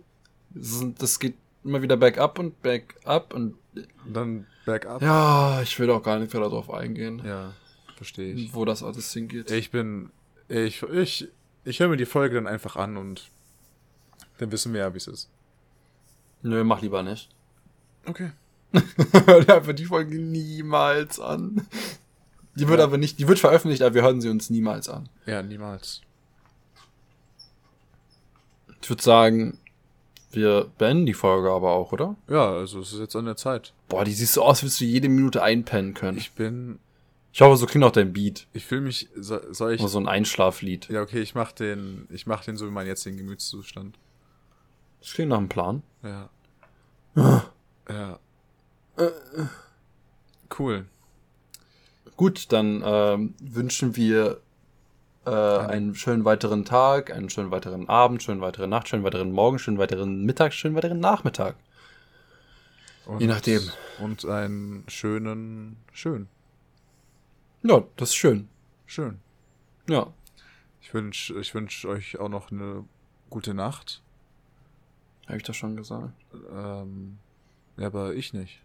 [0.50, 5.04] das, das, geht immer wieder bergab und bergab und, und dann bergab.
[5.04, 7.22] Ja, ich will auch gar nicht mehr darauf eingehen.
[7.24, 7.54] Ja,
[7.96, 8.56] verstehe ich.
[8.56, 9.52] Wo das alles hingeht.
[9.52, 10.10] Ich bin,
[10.48, 11.28] ich, ich,
[11.64, 13.30] ich höre mir die Folge dann einfach an und
[14.40, 15.30] dann wissen wir ja, wie es ist.
[16.42, 17.30] Nö, mach lieber nicht.
[18.08, 18.32] Okay.
[19.28, 21.68] Hör dir einfach die Folge niemals an.
[22.58, 22.86] Die wird ja.
[22.86, 25.10] aber nicht, die wird veröffentlicht, aber wir hören sie uns niemals an.
[25.28, 26.02] Ja, niemals.
[28.82, 29.60] Ich würde sagen,
[30.32, 32.16] wir beenden die Folge aber auch, oder?
[32.28, 33.74] Ja, also es ist jetzt an der Zeit.
[33.90, 36.18] Boah, die siehst so aus, als würdest du jede Minute einpennen können.
[36.18, 36.80] Ich bin.
[37.32, 38.48] Ich hoffe, so klingt auch dein Beat.
[38.54, 39.10] Ich fühle mich.
[39.16, 39.82] So, soll ich.
[39.82, 40.90] Oder so ein Einschlaflied.
[40.90, 42.08] Ja, okay, ich mach den.
[42.10, 44.00] Ich mach den so wie mein jetzigen Gemütszustand.
[45.00, 45.84] Das klingt nach einem Plan.
[46.02, 46.30] Ja.
[47.16, 47.44] Ah.
[47.90, 48.20] ja.
[50.58, 50.86] Cool.
[52.18, 54.42] Gut, dann äh, wünschen wir
[55.28, 59.60] äh, einen schönen weiteren Tag, einen schönen weiteren Abend, schönen weiteren Nacht, schönen weiteren Morgen,
[59.60, 61.56] schönen weiteren Mittag, schönen weiteren Nachmittag.
[63.06, 63.62] Und, Je nachdem.
[64.00, 66.28] Und einen schönen, schön.
[67.62, 68.50] Ja, das ist schön.
[68.88, 69.20] Schön.
[69.88, 70.12] Ja.
[70.82, 72.84] Ich wünsche ich wünsch euch auch noch eine
[73.30, 74.02] gute Nacht.
[75.28, 76.14] Habe ich das schon gesagt?
[76.52, 77.20] Ähm,
[77.78, 78.60] ja, aber ich nicht.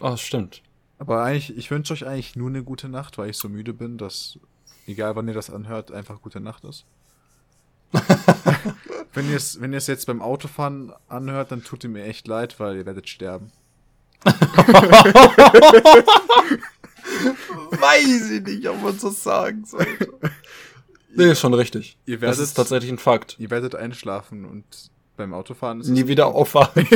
[0.00, 0.62] Ah, stimmt.
[0.98, 3.98] Aber eigentlich, ich wünsche euch eigentlich nur eine gute Nacht, weil ich so müde bin,
[3.98, 4.38] dass,
[4.86, 6.84] egal wann ihr das anhört, einfach gute Nacht ist.
[9.12, 12.76] wenn ihr es wenn jetzt beim Autofahren anhört, dann tut ihr mir echt leid, weil
[12.76, 13.52] ihr werdet sterben.
[17.72, 20.12] Weiß ich nicht, ob man das sagen sollte.
[21.14, 21.98] Nee, ist schon richtig.
[22.06, 23.36] Ihr werdet, das ist tatsächlich ein Fakt.
[23.38, 24.64] Ihr werdet einschlafen und
[25.16, 26.86] beim Autofahren ist Nie wieder aufwachen.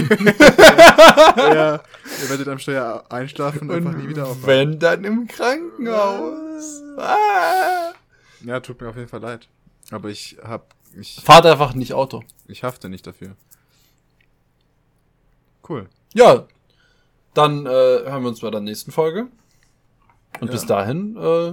[1.36, 1.80] ja,
[2.22, 4.46] ihr werdet am Steuer einschlafen und, und einfach nie wieder aufwachen.
[4.46, 6.82] Wenn, dann im Krankenhaus.
[6.96, 7.92] Ah.
[8.44, 9.48] Ja, tut mir auf jeden Fall leid.
[9.90, 10.74] Aber ich hab.
[10.98, 12.22] Ich, Fahrt einfach nicht Auto.
[12.46, 13.36] Ich hafte nicht dafür.
[15.68, 15.88] Cool.
[16.14, 16.46] Ja.
[17.34, 19.26] Dann äh, hören wir uns bei der nächsten Folge.
[20.40, 20.52] Und ja.
[20.52, 21.52] bis dahin, äh,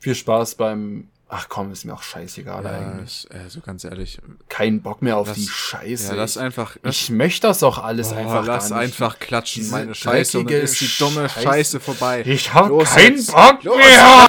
[0.00, 3.28] viel Spaß beim Ach komm, ist mir auch scheißegal ja, eigentlich.
[3.32, 4.18] Also ganz ehrlich.
[4.48, 6.08] Kein Bock mehr auf das, die Scheiße.
[6.08, 6.76] Ja, lass einfach.
[6.82, 8.44] Ich möchte das auch alles oh, einfach.
[8.44, 10.40] Lass einfach klatschen, meine Scheiße.
[10.40, 12.24] Und dann ist die dumme Scheiße, Scheiße vorbei.
[12.26, 13.32] Ich hab Los keinen jetzt.
[13.32, 14.28] Bock mehr.